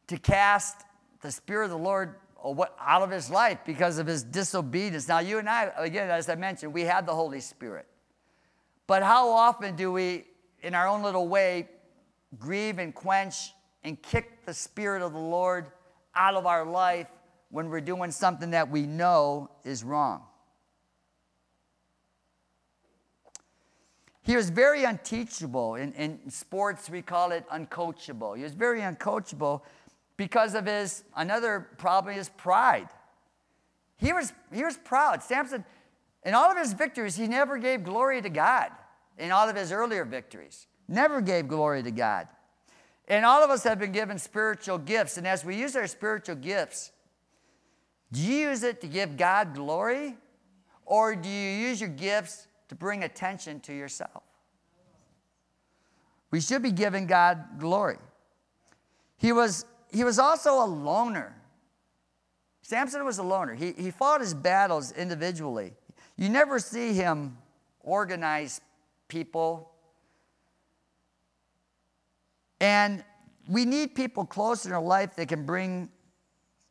[0.07, 0.83] to cast
[1.21, 5.07] the Spirit of the Lord out of his life because of his disobedience.
[5.07, 7.87] Now, you and I, again, as I mentioned, we have the Holy Spirit.
[8.87, 10.25] But how often do we,
[10.61, 11.69] in our own little way,
[12.37, 15.67] grieve and quench and kick the Spirit of the Lord
[16.15, 17.07] out of our life
[17.49, 20.23] when we're doing something that we know is wrong?
[24.23, 25.75] He was very unteachable.
[25.75, 28.37] In, in sports, we call it uncoachable.
[28.37, 29.61] He was very uncoachable
[30.17, 32.87] because of his, another problem is pride.
[33.97, 35.23] He was, he was proud.
[35.23, 35.63] Samson,
[36.23, 38.71] in all of his victories, he never gave glory to God.
[39.17, 42.27] In all of his earlier victories, never gave glory to God.
[43.07, 45.17] And all of us have been given spiritual gifts.
[45.17, 46.91] And as we use our spiritual gifts,
[48.11, 50.17] do you use it to give God glory?
[50.85, 54.23] Or do you use your gifts to bring attention to yourself.
[56.31, 57.97] We should be giving God glory.
[59.17, 61.35] He was, he was also a loner.
[62.61, 63.55] Samson was a loner.
[63.55, 65.73] He, he fought his battles individually.
[66.15, 67.37] You never see him
[67.81, 68.61] organize
[69.07, 69.71] people.
[72.59, 73.03] And
[73.49, 75.89] we need people close in our life that can bring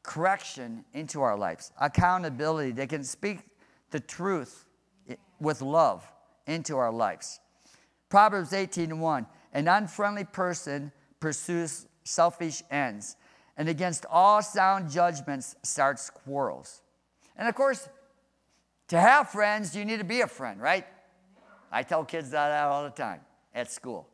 [0.03, 3.41] correction into our lives, accountability, that can speak
[3.91, 4.65] the truth
[5.41, 6.11] with love
[6.47, 7.41] into our lives.
[8.09, 13.17] Proverbs 18:1 An unfriendly person pursues selfish ends,
[13.57, 16.83] and against all sound judgments starts quarrels.
[17.37, 17.89] And of course,
[18.89, 20.87] to have friends, you need to be a friend, right?
[21.71, 23.21] I tell kids that all the time
[23.55, 24.09] at school.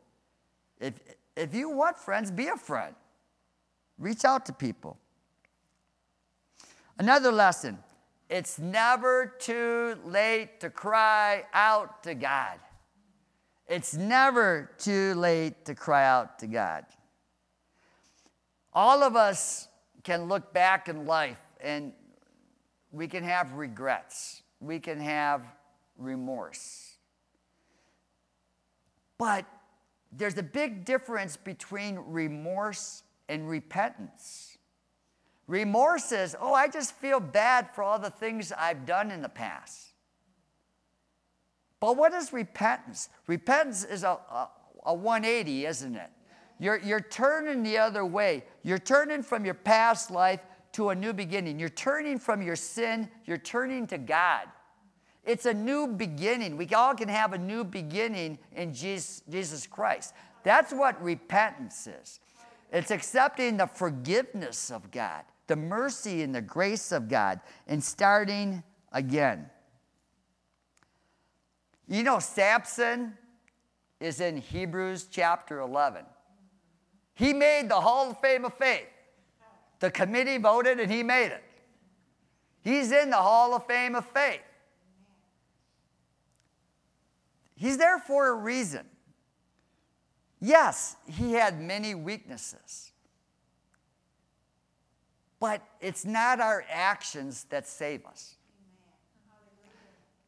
[0.79, 0.93] If,
[1.35, 2.93] if you want friends, be a friend.
[3.97, 4.97] Reach out to people.
[6.99, 7.79] Another lesson
[8.29, 12.59] it's never too late to cry out to God.
[13.67, 16.85] It's never too late to cry out to God.
[18.77, 19.69] All of us
[20.03, 21.93] can look back in life and
[22.91, 25.41] we can have regrets, we can have
[25.97, 26.93] remorse.
[29.17, 29.45] But
[30.11, 34.59] there's a big difference between remorse and repentance.
[35.47, 39.29] Remorse is, oh, I just feel bad for all the things I've done in the
[39.29, 39.87] past.
[41.79, 43.09] But what is repentance?
[43.25, 44.49] Repentance is a, a,
[44.85, 46.11] a 180, isn't it?
[46.59, 48.43] You're, you're turning the other way.
[48.63, 50.41] You're turning from your past life
[50.73, 51.59] to a new beginning.
[51.59, 54.47] You're turning from your sin, you're turning to God.
[55.23, 56.55] It's a new beginning.
[56.55, 60.13] We all can have a new beginning in Jesus, Jesus Christ.
[60.43, 62.21] That's what repentance is.
[62.71, 68.63] It's accepting the forgiveness of God the mercy and the grace of God and starting
[68.91, 69.49] again.
[71.87, 73.17] You know, Samson
[73.99, 76.03] is in Hebrews chapter 11.
[77.17, 78.85] He made the Hall of Fame of Faith.
[79.79, 81.43] The committee voted and he made it.
[82.61, 84.41] He's in the Hall of Fame of Faith.
[87.55, 88.85] He's there for a reason.
[90.39, 92.91] Yes, he had many weaknesses.
[95.39, 98.35] But it's not our actions that save us.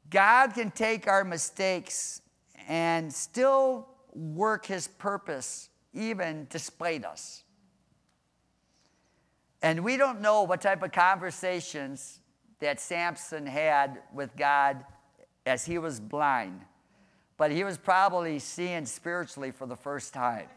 [0.09, 2.23] God can take our mistakes
[2.67, 7.43] and still work his purpose even displayed us.
[9.61, 12.19] And we don't know what type of conversations
[12.59, 14.85] that Samson had with God
[15.45, 16.61] as he was blind,
[17.37, 20.47] but he was probably seeing spiritually for the first time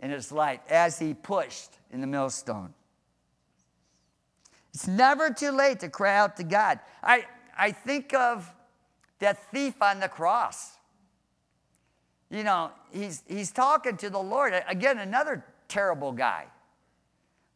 [0.00, 2.74] in his life as he pushed in the millstone.
[4.74, 6.80] It's never too late to cry out to God.
[7.02, 7.26] I,
[7.56, 8.50] I think of
[9.18, 10.72] that thief on the cross.
[12.32, 14.54] You know, he's, he's talking to the Lord.
[14.66, 16.46] Again, another terrible guy.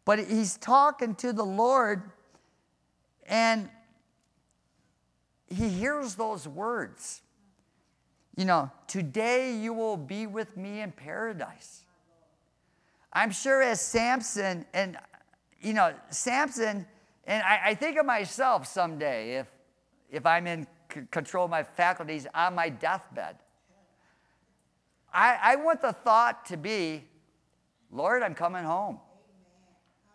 [0.05, 2.03] But he's talking to the Lord,
[3.27, 3.71] and
[5.49, 7.23] he hears those words.
[8.37, 11.85] You know, today you will be with me in paradise.
[13.15, 14.99] I'm sure as Samson, and,
[15.59, 16.85] you know, Samson
[17.25, 19.47] and I, I think of myself someday if,
[20.11, 23.37] if I'm in c- control of my faculties on my deathbed.
[25.13, 27.05] I, I want the thought to be,
[27.91, 29.01] Lord, I'm coming home.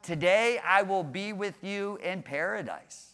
[0.03, 3.09] Today I will be with you in paradise.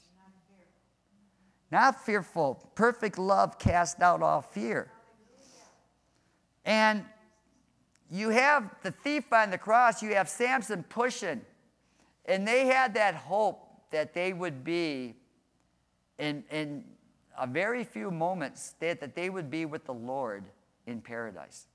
[1.71, 2.69] Not fearful.
[2.75, 4.91] Perfect love cast out all fear.
[6.65, 7.03] And
[8.09, 11.41] you have the thief on the cross, you have Samson pushing,
[12.25, 15.15] and they had that hope that they would be
[16.17, 16.83] in, in
[17.37, 20.45] a very few moments that, that they would be with the Lord
[20.87, 21.67] in paradise.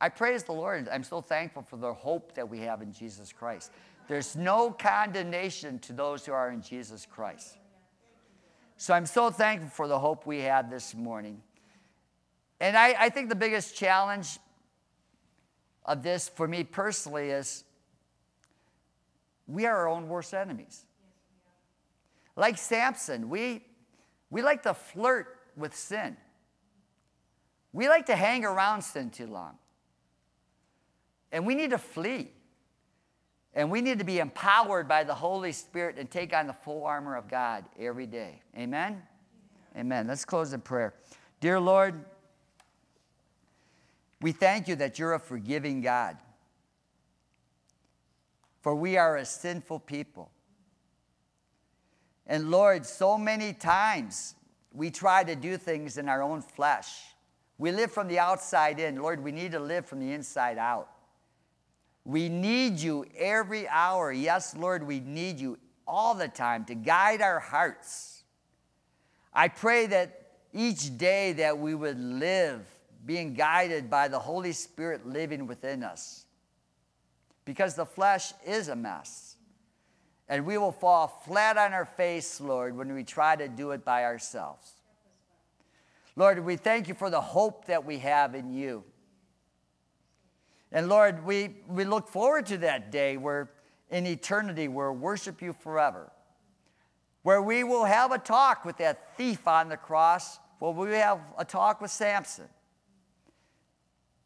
[0.00, 0.88] I praise the Lord.
[0.90, 3.70] I'm so thankful for the hope that we have in Jesus Christ.
[4.08, 7.56] There's no condemnation to those who are in Jesus Christ.
[8.76, 11.40] So I'm so thankful for the hope we had this morning.
[12.58, 14.40] And I, I think the biggest challenge
[15.84, 17.62] of this for me personally is
[19.46, 20.84] we are our own worst enemies.
[22.34, 23.64] Like Samson, we,
[24.30, 26.16] we like to flirt with sin.
[27.72, 29.56] We like to hang around sin too long.
[31.30, 32.30] And we need to flee.
[33.54, 36.84] And we need to be empowered by the Holy Spirit and take on the full
[36.84, 38.40] armor of God every day.
[38.56, 39.02] Amen?
[39.76, 40.06] Amen.
[40.06, 40.94] Let's close in prayer.
[41.40, 42.04] Dear Lord,
[44.20, 46.16] we thank you that you're a forgiving God.
[48.60, 50.30] For we are a sinful people.
[52.26, 54.34] And Lord, so many times
[54.72, 57.02] we try to do things in our own flesh.
[57.62, 58.96] We live from the outside in.
[58.96, 60.88] Lord, we need to live from the inside out.
[62.04, 64.10] We need you every hour.
[64.10, 68.24] Yes, Lord, we need you all the time to guide our hearts.
[69.32, 72.66] I pray that each day that we would live
[73.06, 76.26] being guided by the Holy Spirit living within us.
[77.44, 79.36] Because the flesh is a mess.
[80.28, 83.84] And we will fall flat on our face, Lord, when we try to do it
[83.84, 84.81] by ourselves.
[86.14, 88.84] Lord, we thank you for the hope that we have in you.
[90.70, 93.50] And Lord, we, we look forward to that day where
[93.90, 96.10] in eternity we'll worship you forever.
[97.22, 101.20] Where we will have a talk with that thief on the cross, where we have
[101.38, 102.48] a talk with Samson.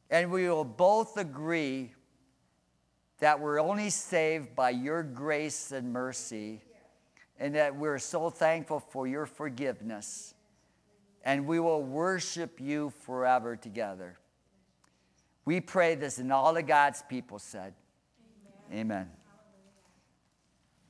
[0.08, 1.92] And we will both agree
[3.18, 6.60] that we're only saved by your grace and mercy,
[7.38, 10.34] and that we're so thankful for your forgiveness.
[11.26, 14.16] And we will worship you forever together.
[15.44, 17.74] We pray this, and all of God's people said,
[18.70, 18.80] Amen.
[18.80, 19.10] Amen.